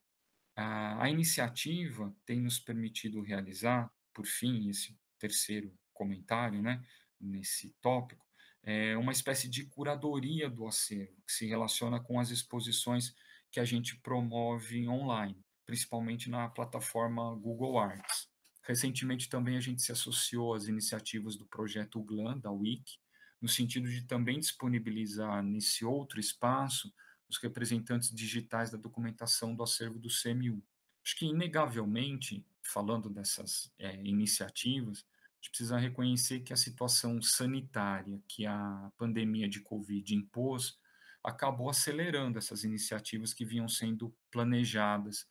A, 0.57 1.05
a 1.05 1.11
iniciativa 1.11 2.15
tem 2.25 2.41
nos 2.41 2.59
permitido 2.59 3.21
realizar, 3.21 3.93
por 4.15 4.27
fim, 4.27 4.71
esse 4.71 4.99
terceiro 5.19 5.73
comentário, 5.93 6.63
né, 6.63 6.83
nesse 7.21 7.75
tópico, 7.81 8.25
é 8.63 8.97
uma 8.97 9.13
espécie 9.13 9.49
de 9.49 9.67
curadoria 9.67 10.51
do 10.51 10.67
acervo, 10.67 11.23
que 11.27 11.33
se 11.33 11.47
relaciona 11.47 12.01
com 12.01 12.19
as 12.19 12.31
exposições 12.31 13.15
que 13.53 13.61
a 13.61 13.65
gente 13.65 13.97
promove 14.01 14.89
online, 14.89 15.41
principalmente 15.65 16.29
na 16.29 16.49
plataforma 16.49 17.35
Google 17.37 17.79
Arts. 17.79 18.29
Recentemente 18.63 19.29
também 19.29 19.57
a 19.57 19.61
gente 19.61 19.83
se 19.83 19.93
associou 19.93 20.55
às 20.55 20.67
iniciativas 20.67 21.37
do 21.37 21.47
projeto 21.47 22.03
GLAM, 22.03 22.41
da 22.41 22.51
Wiki, 22.51 22.99
no 23.41 23.49
sentido 23.49 23.89
de 23.89 24.03
também 24.03 24.41
disponibilizar 24.41 25.43
nesse 25.43 25.85
outro 25.85 26.19
espaço 26.19 26.93
os 27.29 27.39
representantes 27.39 28.15
digitais 28.15 28.71
da 28.71 28.79
documentação 28.79 29.55
do 29.55 29.63
acervo 29.63 29.99
do 29.99 30.09
CMU. 30.09 30.63
Acho 31.05 31.17
que, 31.17 31.27
inegavelmente, 31.27 32.45
falando 32.63 33.09
dessas 33.09 33.73
é, 33.79 33.95
iniciativas, 34.05 35.01
a 35.01 35.37
gente 35.37 35.51
precisa 35.51 35.79
reconhecer 35.79 36.41
que 36.41 36.53
a 36.53 36.57
situação 36.57 37.21
sanitária 37.23 38.21
que 38.27 38.47
a 38.47 38.91
pandemia 38.97 39.49
de 39.49 39.61
Covid 39.61 40.15
impôs 40.15 40.79
acabou 41.23 41.69
acelerando 41.69 42.39
essas 42.39 42.65
iniciativas 42.65 43.35
que 43.35 43.45
vinham 43.45 43.69
sendo 43.69 44.15
planejadas, 44.31 45.27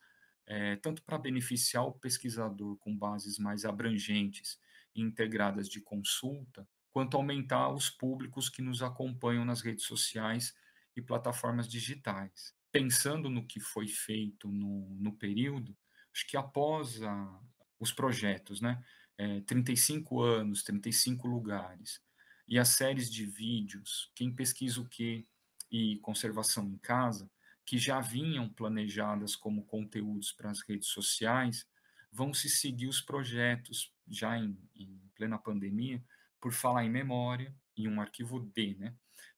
é, 0.46 0.76
tanto 0.76 1.02
para 1.02 1.18
beneficiar 1.18 1.86
o 1.86 1.92
pesquisador 1.92 2.76
com 2.78 2.96
bases 2.96 3.38
mais 3.38 3.64
abrangentes 3.64 4.58
e 4.94 5.00
integradas 5.00 5.68
de 5.68 5.80
consulta, 5.80 6.68
quanto 6.90 7.16
aumentar 7.16 7.70
os 7.70 7.90
públicos 7.90 8.48
que 8.48 8.62
nos 8.62 8.82
acompanham 8.82 9.44
nas 9.44 9.60
redes 9.60 9.84
sociais 9.84 10.54
e 10.96 11.02
plataformas 11.02 11.68
digitais. 11.68 12.54
Pensando 12.72 13.30
no 13.30 13.46
que 13.46 13.60
foi 13.60 13.86
feito 13.86 14.50
no, 14.50 14.96
no 14.98 15.12
período, 15.12 15.76
acho 16.12 16.26
que 16.26 16.36
após 16.36 17.02
a, 17.02 17.40
os 17.78 17.92
projetos, 17.92 18.60
né, 18.60 18.82
é, 19.18 19.40
35 19.42 20.22
anos, 20.22 20.62
35 20.62 21.28
lugares, 21.28 22.00
e 22.48 22.58
as 22.58 22.68
séries 22.68 23.10
de 23.10 23.26
vídeos, 23.26 24.10
quem 24.14 24.34
pesquisa 24.34 24.80
o 24.80 24.88
que 24.88 25.26
e 25.70 25.98
conservação 25.98 26.64
em 26.68 26.78
casa, 26.78 27.30
que 27.64 27.76
já 27.76 28.00
vinham 28.00 28.48
planejadas 28.48 29.34
como 29.34 29.66
conteúdos 29.66 30.30
para 30.30 30.50
as 30.50 30.60
redes 30.60 30.88
sociais, 30.88 31.66
vão 32.12 32.32
se 32.32 32.48
seguir 32.48 32.86
os 32.86 33.00
projetos, 33.00 33.92
já 34.08 34.38
em, 34.38 34.56
em 34.74 35.00
plena 35.14 35.36
pandemia, 35.38 36.02
por 36.40 36.52
falar 36.52 36.84
em 36.84 36.90
memória, 36.90 37.52
em 37.76 37.88
um 37.88 38.00
arquivo 38.00 38.38
D, 38.38 38.76
né? 38.78 38.94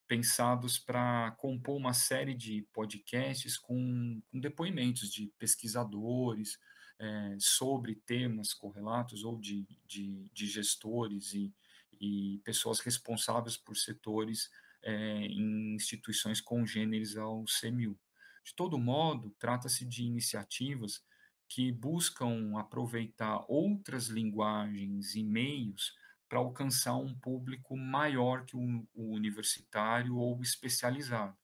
Pensados 0.09 0.79
para 0.79 1.33
compor 1.33 1.77
uma 1.77 1.93
série 1.93 2.35
de 2.35 2.63
podcasts 2.73 3.59
com, 3.59 4.21
com 4.33 4.41
depoimentos 4.41 5.13
de 5.13 5.31
pesquisadores 5.39 6.59
é, 6.99 7.37
sobre 7.39 7.95
temas 7.95 8.55
correlatos 8.55 9.23
ou 9.23 9.39
de, 9.39 9.67
de, 9.87 10.29
de 10.33 10.47
gestores 10.47 11.35
e, 11.35 11.53
e, 12.01 12.41
pessoas 12.43 12.81
responsáveis 12.81 13.57
por 13.57 13.77
setores 13.77 14.51
é, 14.83 15.27
em 15.27 15.75
instituições 15.75 16.41
congêneres 16.41 17.17
ao 17.17 17.45
CMU. 17.45 17.97
De 18.43 18.55
todo 18.55 18.79
modo, 18.79 19.31
trata-se 19.39 19.85
de 19.85 20.05
iniciativas 20.05 21.05
que 21.47 21.71
buscam 21.71 22.59
aproveitar 22.59 23.45
outras 23.47 24.09
linguagens 24.09 25.15
e 25.15 25.23
meios 25.23 25.95
para 26.29 26.39
alcançar 26.39 26.97
um 26.97 27.15
público 27.15 27.77
maior 27.77 28.45
que 28.45 28.57
o, 28.57 28.87
universitário 28.95 30.17
ou 30.17 30.41
especializado. 30.43 31.37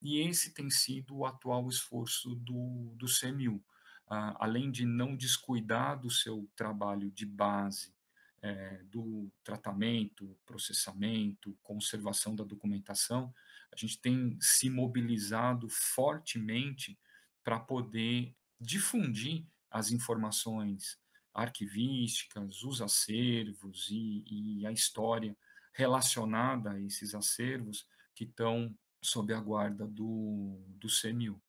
E 0.00 0.20
esse 0.20 0.52
tem 0.54 0.70
sido 0.70 1.18
o 1.18 1.26
atual 1.26 1.68
esforço 1.68 2.34
do, 2.36 2.92
do 2.96 3.06
CMU. 3.06 3.62
Ah, 4.08 4.34
além 4.40 4.70
de 4.70 4.84
não 4.84 5.14
descuidar 5.14 6.00
do 6.00 6.10
seu 6.10 6.48
trabalho 6.56 7.10
de 7.10 7.24
base 7.24 7.94
é, 8.42 8.82
do 8.84 9.30
tratamento, 9.44 10.36
processamento, 10.46 11.56
conservação 11.62 12.34
da 12.34 12.42
documentação, 12.42 13.32
a 13.72 13.76
gente 13.76 14.00
tem 14.00 14.36
se 14.40 14.68
mobilizado 14.68 15.68
fortemente 15.68 16.98
para 17.44 17.60
poder 17.60 18.34
difundir 18.58 19.44
as 19.70 19.90
informações 19.90 20.98
arquivísticas, 21.34 22.62
os 22.62 22.80
acervos 22.80 23.88
e, 23.90 24.24
e 24.26 24.66
a 24.66 24.72
história 24.72 25.36
relacionada 25.72 26.72
a 26.72 26.80
esses 26.80 27.14
acervos 27.14 27.86
que 28.14 28.24
estão 28.24 28.74
sob 29.02 29.32
a 29.32 29.40
guarda 29.40 29.86
do, 29.86 30.62
do 30.76 30.88
CMU. 30.88 31.40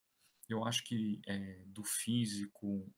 Eu 0.47 0.63
acho 0.65 0.83
que 0.83 1.21
é, 1.27 1.63
do 1.67 1.83
físico 1.83 2.91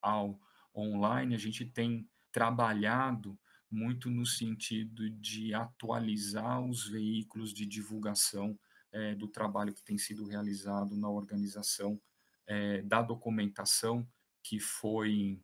ao 0.00 0.40
online, 0.74 1.34
a 1.34 1.38
gente 1.38 1.64
tem 1.64 2.08
trabalhado 2.32 3.38
muito 3.70 4.10
no 4.10 4.26
sentido 4.26 5.08
de 5.10 5.54
atualizar 5.54 6.60
os 6.60 6.88
veículos 6.88 7.52
de 7.52 7.66
divulgação 7.66 8.58
é, 8.92 9.14
do 9.14 9.28
trabalho 9.28 9.74
que 9.74 9.84
tem 9.84 9.96
sido 9.96 10.26
realizado 10.26 10.96
na 10.96 11.08
organização 11.08 12.00
é, 12.46 12.82
da 12.82 13.00
documentação 13.00 14.06
que 14.42 14.58
foi 14.58 15.40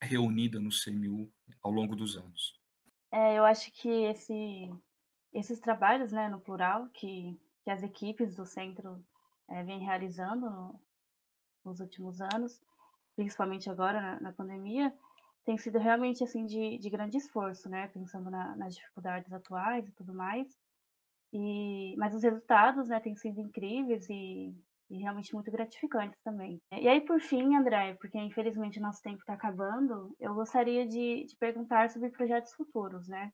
reunida 0.00 0.58
no 0.58 0.70
CMU 0.70 1.30
ao 1.62 1.70
longo 1.70 1.94
dos 1.94 2.16
anos. 2.16 2.58
É, 3.12 3.36
eu 3.36 3.44
acho 3.44 3.70
que 3.72 3.88
esse, 3.88 4.70
esses 5.32 5.60
trabalhos, 5.60 6.12
né, 6.12 6.28
no 6.28 6.40
plural, 6.40 6.88
que, 6.90 7.38
que 7.64 7.70
as 7.70 7.82
equipes 7.82 8.36
do 8.36 8.46
centro 8.46 9.04
é, 9.48 9.62
vêm 9.64 9.80
realizando 9.80 10.48
no, 10.48 10.80
nos 11.64 11.80
últimos 11.80 12.20
anos, 12.20 12.60
principalmente 13.16 13.68
agora 13.68 14.00
na, 14.00 14.20
na, 14.20 14.32
pandemia, 14.32 14.94
tem 15.44 15.58
sido 15.58 15.78
realmente 15.78 16.22
assim 16.22 16.46
de, 16.46 16.78
de 16.78 16.90
grande 16.90 17.16
esforço, 17.16 17.68
né, 17.68 17.88
pensando 17.88 18.30
na, 18.30 18.56
nas 18.56 18.74
dificuldades 18.74 19.32
atuais 19.32 19.88
e 19.88 19.92
tudo 19.92 20.14
mais. 20.14 20.58
E, 21.32 21.94
mas 21.96 22.14
os 22.14 22.22
resultados, 22.22 22.88
né, 22.88 23.00
têm 23.00 23.16
sido 23.16 23.40
incríveis 23.40 24.08
e, 24.08 24.54
e 24.90 24.98
realmente 24.98 25.32
muito 25.32 25.50
gratificantes 25.50 26.20
também. 26.22 26.60
E 26.72 26.88
aí, 26.88 27.00
por 27.00 27.20
fim, 27.20 27.54
André, 27.54 27.94
porque 28.00 28.18
infelizmente 28.18 28.80
nosso 28.80 29.00
tempo 29.02 29.18
está 29.18 29.34
acabando, 29.34 30.14
eu 30.18 30.34
gostaria 30.34 30.86
de, 30.86 31.24
de 31.24 31.36
perguntar 31.36 31.90
sobre 31.90 32.10
projetos 32.10 32.52
futuros, 32.54 33.06
né? 33.06 33.32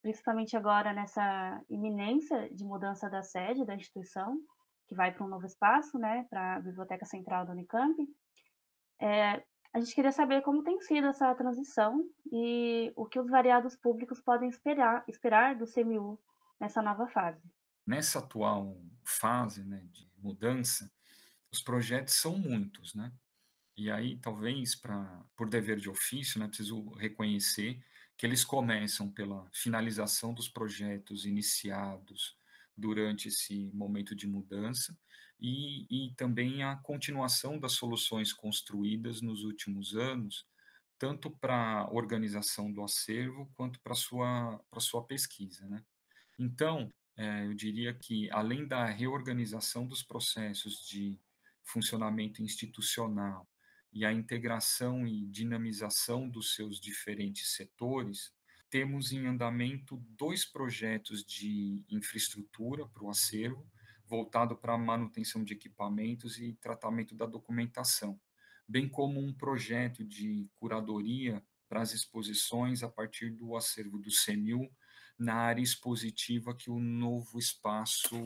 Principalmente 0.00 0.56
agora 0.56 0.92
nessa 0.92 1.62
iminência 1.68 2.48
de 2.50 2.64
mudança 2.64 3.10
da 3.10 3.22
sede 3.22 3.64
da 3.64 3.74
instituição, 3.74 4.38
que 4.88 4.94
vai 4.94 5.12
para 5.12 5.24
um 5.24 5.28
novo 5.28 5.46
espaço, 5.46 5.98
né, 5.98 6.26
para 6.28 6.56
a 6.56 6.60
Biblioteca 6.60 7.06
Central 7.06 7.46
da 7.46 7.52
Unicamp. 7.52 7.96
É, 9.00 9.42
a 9.72 9.80
gente 9.80 9.94
queria 9.94 10.12
saber 10.12 10.42
como 10.42 10.62
tem 10.62 10.80
sido 10.80 11.06
essa 11.06 11.34
transição 11.34 12.04
e 12.30 12.92
o 12.94 13.06
que 13.06 13.18
os 13.18 13.30
variados 13.30 13.74
públicos 13.76 14.20
podem 14.20 14.48
esperar, 14.48 15.02
esperar 15.08 15.56
do 15.56 15.64
CMU 15.66 16.20
nessa 16.60 16.82
nova 16.82 17.08
fase. 17.08 17.42
Nessa 17.86 18.18
atual 18.18 18.76
fase 19.02 19.64
né, 19.64 19.82
de 19.90 20.11
mudança, 20.22 20.90
os 21.50 21.62
projetos 21.62 22.14
são 22.14 22.38
muitos, 22.38 22.94
né? 22.94 23.12
E 23.76 23.90
aí, 23.90 24.16
talvez, 24.18 24.74
pra, 24.74 25.24
por 25.36 25.48
dever 25.48 25.78
de 25.78 25.88
ofício, 25.88 26.38
né, 26.38 26.46
preciso 26.46 26.90
reconhecer 26.90 27.82
que 28.16 28.26
eles 28.26 28.44
começam 28.44 29.10
pela 29.10 29.48
finalização 29.52 30.34
dos 30.34 30.48
projetos 30.48 31.24
iniciados 31.24 32.36
durante 32.76 33.28
esse 33.28 33.70
momento 33.72 34.14
de 34.14 34.26
mudança 34.26 34.96
e, 35.40 35.86
e 35.90 36.14
também 36.14 36.62
a 36.62 36.76
continuação 36.76 37.58
das 37.58 37.72
soluções 37.72 38.32
construídas 38.32 39.20
nos 39.20 39.42
últimos 39.42 39.96
anos, 39.96 40.46
tanto 40.98 41.30
para 41.30 41.80
a 41.80 41.90
organização 41.92 42.72
do 42.72 42.82
acervo 42.84 43.50
quanto 43.54 43.80
para 43.80 43.94
sua, 43.94 44.62
sua 44.78 45.04
pesquisa. 45.04 45.66
Né? 45.66 45.82
Então, 46.38 46.92
é, 47.16 47.46
eu 47.46 47.54
diria 47.54 47.92
que, 47.92 48.30
além 48.30 48.66
da 48.66 48.86
reorganização 48.86 49.86
dos 49.86 50.02
processos 50.02 50.86
de 50.86 51.18
funcionamento 51.62 52.42
institucional 52.42 53.48
e 53.92 54.04
a 54.04 54.12
integração 54.12 55.06
e 55.06 55.26
dinamização 55.26 56.28
dos 56.28 56.54
seus 56.54 56.80
diferentes 56.80 57.54
setores, 57.54 58.32
temos 58.70 59.12
em 59.12 59.26
andamento 59.26 60.02
dois 60.16 60.46
projetos 60.46 61.22
de 61.22 61.84
infraestrutura 61.90 62.86
para 62.88 63.04
o 63.04 63.10
acervo, 63.10 63.66
voltado 64.06 64.56
para 64.56 64.74
a 64.74 64.78
manutenção 64.78 65.44
de 65.44 65.52
equipamentos 65.52 66.38
e 66.38 66.54
tratamento 66.54 67.14
da 67.14 67.26
documentação, 67.26 68.18
bem 68.66 68.88
como 68.88 69.20
um 69.20 69.34
projeto 69.34 70.02
de 70.02 70.50
curadoria 70.56 71.44
para 71.68 71.82
as 71.82 71.92
exposições 71.92 72.82
a 72.82 72.88
partir 72.88 73.30
do 73.30 73.54
acervo 73.56 73.98
do 73.98 74.10
CEMIL 74.10 74.70
na 75.22 75.34
área 75.34 75.62
expositiva 75.62 76.54
que 76.54 76.70
o 76.70 76.78
novo 76.78 77.38
espaço 77.38 78.16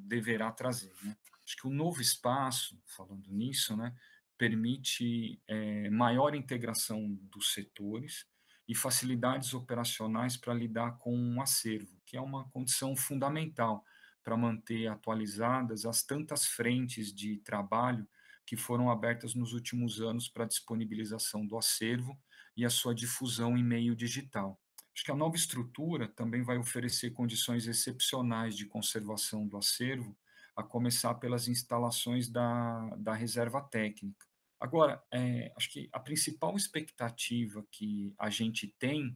deverá 0.00 0.50
trazer. 0.50 0.92
Né? 1.02 1.16
Acho 1.44 1.56
que 1.56 1.66
o 1.66 1.70
novo 1.70 2.00
espaço, 2.00 2.80
falando 2.86 3.30
nisso, 3.30 3.76
né, 3.76 3.94
permite 4.38 5.40
é, 5.46 5.88
maior 5.90 6.34
integração 6.34 7.14
dos 7.30 7.52
setores 7.52 8.26
e 8.68 8.74
facilidades 8.74 9.54
operacionais 9.54 10.36
para 10.36 10.54
lidar 10.54 10.98
com 10.98 11.16
um 11.16 11.40
acervo, 11.40 12.00
que 12.04 12.16
é 12.16 12.20
uma 12.20 12.48
condição 12.50 12.96
fundamental 12.96 13.84
para 14.24 14.36
manter 14.36 14.88
atualizadas 14.88 15.86
as 15.86 16.02
tantas 16.02 16.46
frentes 16.46 17.14
de 17.14 17.36
trabalho 17.38 18.08
que 18.44 18.56
foram 18.56 18.90
abertas 18.90 19.34
nos 19.34 19.52
últimos 19.52 20.00
anos 20.00 20.28
para 20.28 20.44
a 20.44 20.48
disponibilização 20.48 21.46
do 21.46 21.56
acervo 21.56 22.18
e 22.56 22.64
a 22.64 22.70
sua 22.70 22.94
difusão 22.94 23.56
em 23.56 23.62
meio 23.62 23.94
digital. 23.94 24.60
Acho 24.96 25.04
que 25.04 25.12
a 25.12 25.16
nova 25.16 25.36
estrutura 25.36 26.08
também 26.08 26.42
vai 26.42 26.56
oferecer 26.56 27.10
condições 27.10 27.66
excepcionais 27.66 28.56
de 28.56 28.64
conservação 28.64 29.46
do 29.46 29.58
acervo, 29.58 30.16
a 30.56 30.62
começar 30.62 31.14
pelas 31.16 31.48
instalações 31.48 32.30
da, 32.30 32.96
da 32.96 33.12
reserva 33.12 33.60
técnica. 33.60 34.26
Agora, 34.58 35.04
é, 35.12 35.52
acho 35.54 35.70
que 35.70 35.86
a 35.92 36.00
principal 36.00 36.56
expectativa 36.56 37.62
que 37.70 38.14
a 38.18 38.30
gente 38.30 38.74
tem 38.78 39.14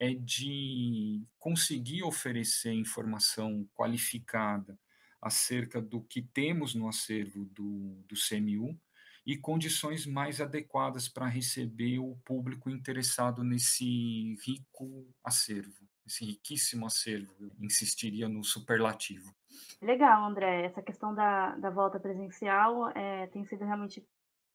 é 0.00 0.12
de 0.12 1.24
conseguir 1.38 2.02
oferecer 2.02 2.72
informação 2.72 3.64
qualificada 3.74 4.76
acerca 5.20 5.80
do 5.80 6.02
que 6.02 6.20
temos 6.20 6.74
no 6.74 6.88
acervo 6.88 7.44
do, 7.44 8.04
do 8.08 8.16
CMU 8.16 8.76
e 9.24 9.36
condições 9.36 10.06
mais 10.06 10.40
adequadas 10.40 11.08
para 11.08 11.26
receber 11.26 11.98
o 11.98 12.16
público 12.24 12.68
interessado 12.68 13.44
nesse 13.44 14.34
rico 14.44 15.06
acervo, 15.24 15.86
esse 16.06 16.24
riquíssimo 16.24 16.86
acervo. 16.86 17.32
Eu 17.40 17.50
insistiria 17.60 18.28
no 18.28 18.42
superlativo. 18.42 19.32
Legal, 19.80 20.24
André. 20.24 20.66
Essa 20.66 20.82
questão 20.82 21.14
da, 21.14 21.56
da 21.56 21.70
volta 21.70 22.00
presencial 22.00 22.90
é, 22.90 23.26
tem 23.28 23.44
sido 23.44 23.64
realmente 23.64 24.04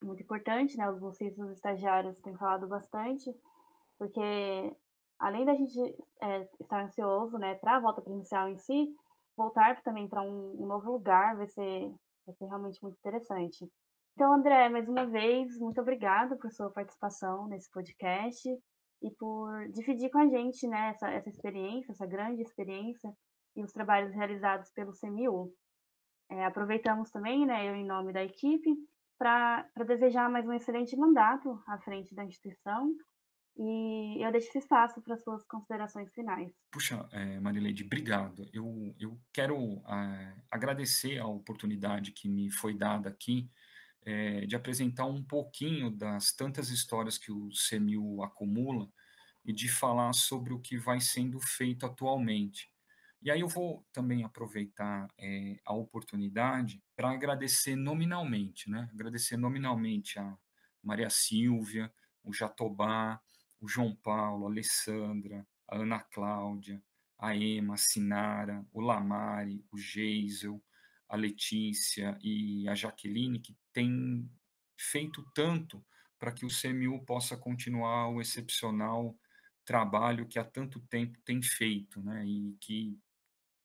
muito 0.03 0.21
importante, 0.21 0.77
né? 0.77 0.91
Bolsistas 0.91 1.45
os 1.45 1.55
estagiários 1.55 2.19
têm 2.19 2.35
falado 2.35 2.67
bastante, 2.67 3.33
porque 3.97 4.75
além 5.19 5.45
da 5.45 5.55
gente 5.55 5.79
é, 6.21 6.47
estar 6.59 6.83
ansioso, 6.83 7.37
né, 7.37 7.55
para 7.55 7.77
a 7.77 7.79
volta 7.79 8.01
presencial 8.01 8.47
em 8.49 8.57
si, 8.57 8.95
voltar 9.35 9.81
também 9.81 10.07
para 10.07 10.21
um, 10.21 10.61
um, 10.61 10.65
novo 10.67 10.91
lugar 10.91 11.35
vai 11.35 11.47
ser, 11.47 11.91
vai 12.25 12.35
ser 12.35 12.45
realmente 12.45 12.81
muito 12.81 12.97
interessante. 12.97 13.69
Então, 14.17 14.33
André, 14.33 14.67
mais 14.67 14.89
uma 14.89 15.05
vez, 15.05 15.59
muito 15.59 15.79
obrigada 15.79 16.35
por 16.37 16.51
sua 16.51 16.71
participação 16.71 17.47
nesse 17.47 17.69
podcast 17.69 18.49
e 18.99 19.11
por 19.11 19.69
dividir 19.69 20.09
com 20.09 20.17
a 20.17 20.25
gente 20.25 20.67
né, 20.67 20.89
essa, 20.89 21.07
essa 21.11 21.29
experiência, 21.29 21.91
essa 21.91 22.07
grande 22.07 22.41
experiência 22.41 23.13
e 23.55 23.63
os 23.63 23.71
trabalhos 23.71 24.11
realizados 24.15 24.71
pelo 24.71 24.91
CMU. 24.99 25.53
É, 26.31 26.45
aproveitamos 26.45 27.11
também, 27.11 27.45
né, 27.45 27.69
eu 27.69 27.75
em 27.75 27.85
nome 27.85 28.11
da 28.11 28.23
equipe, 28.23 28.75
para 29.19 29.69
desejar 29.85 30.31
mais 30.31 30.47
um 30.47 30.53
excelente 30.53 30.97
mandato 30.97 31.61
à 31.67 31.77
frente 31.77 32.15
da 32.15 32.25
instituição 32.25 32.89
e 33.55 34.17
eu 34.19 34.31
deixo 34.31 34.47
esse 34.47 34.57
espaço 34.57 34.99
para 34.99 35.15
suas 35.17 35.45
considerações 35.45 36.11
finais. 36.11 36.51
Puxa, 36.71 37.07
é, 37.11 37.39
Marileide, 37.39 37.83
obrigado. 37.83 38.49
Eu, 38.51 38.95
eu 38.99 39.15
quero 39.31 39.79
é, 39.87 40.33
agradecer 40.49 41.19
a 41.19 41.27
oportunidade 41.27 42.13
que 42.13 42.27
me 42.27 42.49
foi 42.49 42.73
dada 42.73 43.09
aqui 43.09 43.47
é, 44.07 44.45
de 44.45 44.55
apresentar 44.55 45.05
um 45.05 45.21
pouquinho 45.21 45.91
das 45.91 46.31
tantas 46.31 46.69
histórias 46.69 47.17
que 47.17 47.29
o 47.29 47.51
CEMIL 47.51 48.23
acumula 48.23 48.89
e 49.43 49.51
de 49.51 49.67
falar 49.67 50.13
sobre 50.13 50.53
o 50.53 50.61
que 50.61 50.77
vai 50.77 51.01
sendo 51.01 51.41
feito 51.41 51.85
atualmente. 51.85 52.71
E 53.21 53.29
aí 53.29 53.41
eu 53.41 53.49
vou 53.49 53.85
também 53.91 54.23
aproveitar 54.23 55.09
é, 55.17 55.59
a 55.65 55.73
oportunidade 55.73 56.81
para 56.95 57.11
agradecer 57.11 57.75
nominalmente, 57.75 58.71
né? 58.71 58.89
Agradecer 58.93 59.35
nominalmente 59.35 60.17
a 60.17 60.37
Maria 60.81 61.09
Silvia, 61.09 61.91
o 62.23 62.31
Jatobá, 62.31 63.19
o 63.59 63.67
João 63.67 63.93
Paulo, 63.93 64.47
a 64.47 64.49
Alessandra, 64.49 65.45
a 65.67 65.79
Ana 65.79 65.99
Cláudia, 65.99 66.81
a 67.19 67.35
Ema, 67.35 67.73
a 67.73 67.77
Sinara, 67.77 68.65
o 68.71 68.79
Lamari, 68.79 69.65
o 69.69 69.77
Geisel, 69.77 70.63
a 71.07 71.15
Letícia 71.15 72.17
e 72.21 72.67
a 72.67 72.75
Jaqueline, 72.75 73.39
que 73.39 73.55
têm 73.73 74.29
feito 74.77 75.25
tanto 75.33 75.83
para 76.19 76.31
que 76.31 76.45
o 76.45 76.49
CMU 76.49 77.03
possa 77.05 77.37
continuar 77.37 78.09
o 78.09 78.21
excepcional 78.21 79.17
trabalho 79.63 80.27
que 80.27 80.39
há 80.39 80.43
tanto 80.43 80.79
tempo 80.79 81.19
tem 81.25 81.41
feito, 81.41 82.01
né? 82.01 82.25
E 82.25 82.55
que 82.59 82.97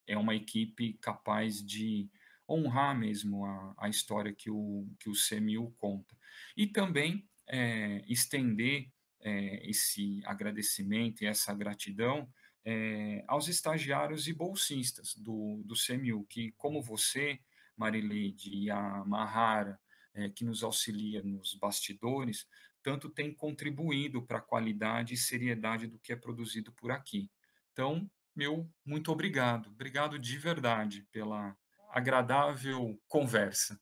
é 0.07 0.16
uma 0.18 0.34
equipe 0.34 0.95
capaz 0.95 1.64
de 1.64 2.11
honrar 2.49 2.99
mesmo 2.99 3.45
a, 3.45 3.74
a 3.78 3.88
história 3.88 4.32
que 4.32 4.51
o, 4.51 4.86
que 4.99 5.09
o 5.09 5.12
CMU 5.12 5.72
conta. 5.78 6.16
E 6.57 6.66
também 6.66 7.26
é, 7.49 8.05
estender 8.09 8.90
é, 9.20 9.68
esse 9.68 10.20
agradecimento 10.24 11.22
e 11.22 11.26
essa 11.26 11.55
gratidão 11.55 12.28
é, 12.64 13.24
aos 13.26 13.48
estagiários 13.48 14.28
e 14.28 14.32
bolsistas 14.32 15.14
do, 15.16 15.62
do 15.64 15.74
CMU, 15.74 16.24
que, 16.26 16.52
como 16.52 16.82
você, 16.82 17.40
Marileide, 17.76 18.50
e 18.54 18.70
a 18.70 19.04
Mahara, 19.04 19.78
é, 20.14 20.28
que 20.28 20.44
nos 20.44 20.62
auxilia 20.62 21.22
nos 21.22 21.54
bastidores, 21.54 22.46
tanto 22.82 23.08
tem 23.08 23.32
contribuído 23.32 24.22
para 24.22 24.38
a 24.38 24.42
qualidade 24.42 25.14
e 25.14 25.16
seriedade 25.16 25.86
do 25.86 25.98
que 25.98 26.12
é 26.12 26.16
produzido 26.16 26.72
por 26.72 26.90
aqui. 26.90 27.30
Então, 27.72 28.10
meu 28.34 28.68
muito 28.84 29.10
obrigado. 29.10 29.68
Obrigado 29.68 30.18
de 30.18 30.36
verdade 30.38 31.06
pela 31.12 31.56
agradável 31.92 32.98
conversa 33.06 33.78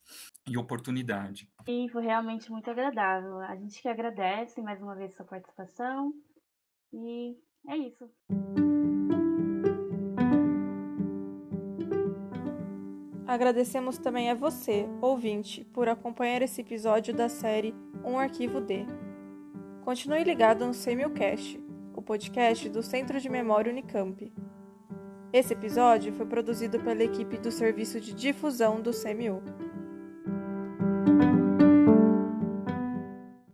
e 0.49 0.59
oportunidade. 0.59 1.49
E 1.67 1.89
foi 1.91 2.03
realmente 2.03 2.51
muito 2.51 2.69
agradável. 2.69 3.39
A 3.39 3.55
gente 3.55 3.81
que 3.81 3.89
agradece 3.89 4.61
mais 4.61 4.83
uma 4.83 4.97
vez 4.97 5.15
sua 5.15 5.25
participação. 5.25 6.13
E 6.93 7.37
é 7.69 7.77
isso. 7.77 8.11
Agradecemos 13.31 13.97
também 13.97 14.29
a 14.29 14.35
você, 14.35 14.89
ouvinte, 15.01 15.65
por 15.73 15.89
acompanhar 15.89 16.43
esse 16.43 16.63
episódio 16.63 17.15
da 17.15 17.29
série 17.29 17.73
Um 18.05 18.19
Arquivo 18.19 18.61
D. 18.61 18.85
Continue 19.85 20.25
ligado 20.25 20.67
no 20.67 20.75
Semilcast, 20.75 21.63
o 21.95 22.03
podcast 22.03 22.69
do 22.69 22.83
Centro 22.83 23.21
de 23.21 23.29
Memória 23.29 23.71
Unicamp. 23.71 24.33
Esse 25.33 25.53
episódio 25.53 26.13
foi 26.13 26.27
produzido 26.27 26.81
pela 26.81 27.05
equipe 27.05 27.39
do 27.39 27.53
Serviço 27.53 28.01
de 28.01 28.13
Difusão 28.13 28.81
do 28.81 28.91
CMU. 28.91 29.41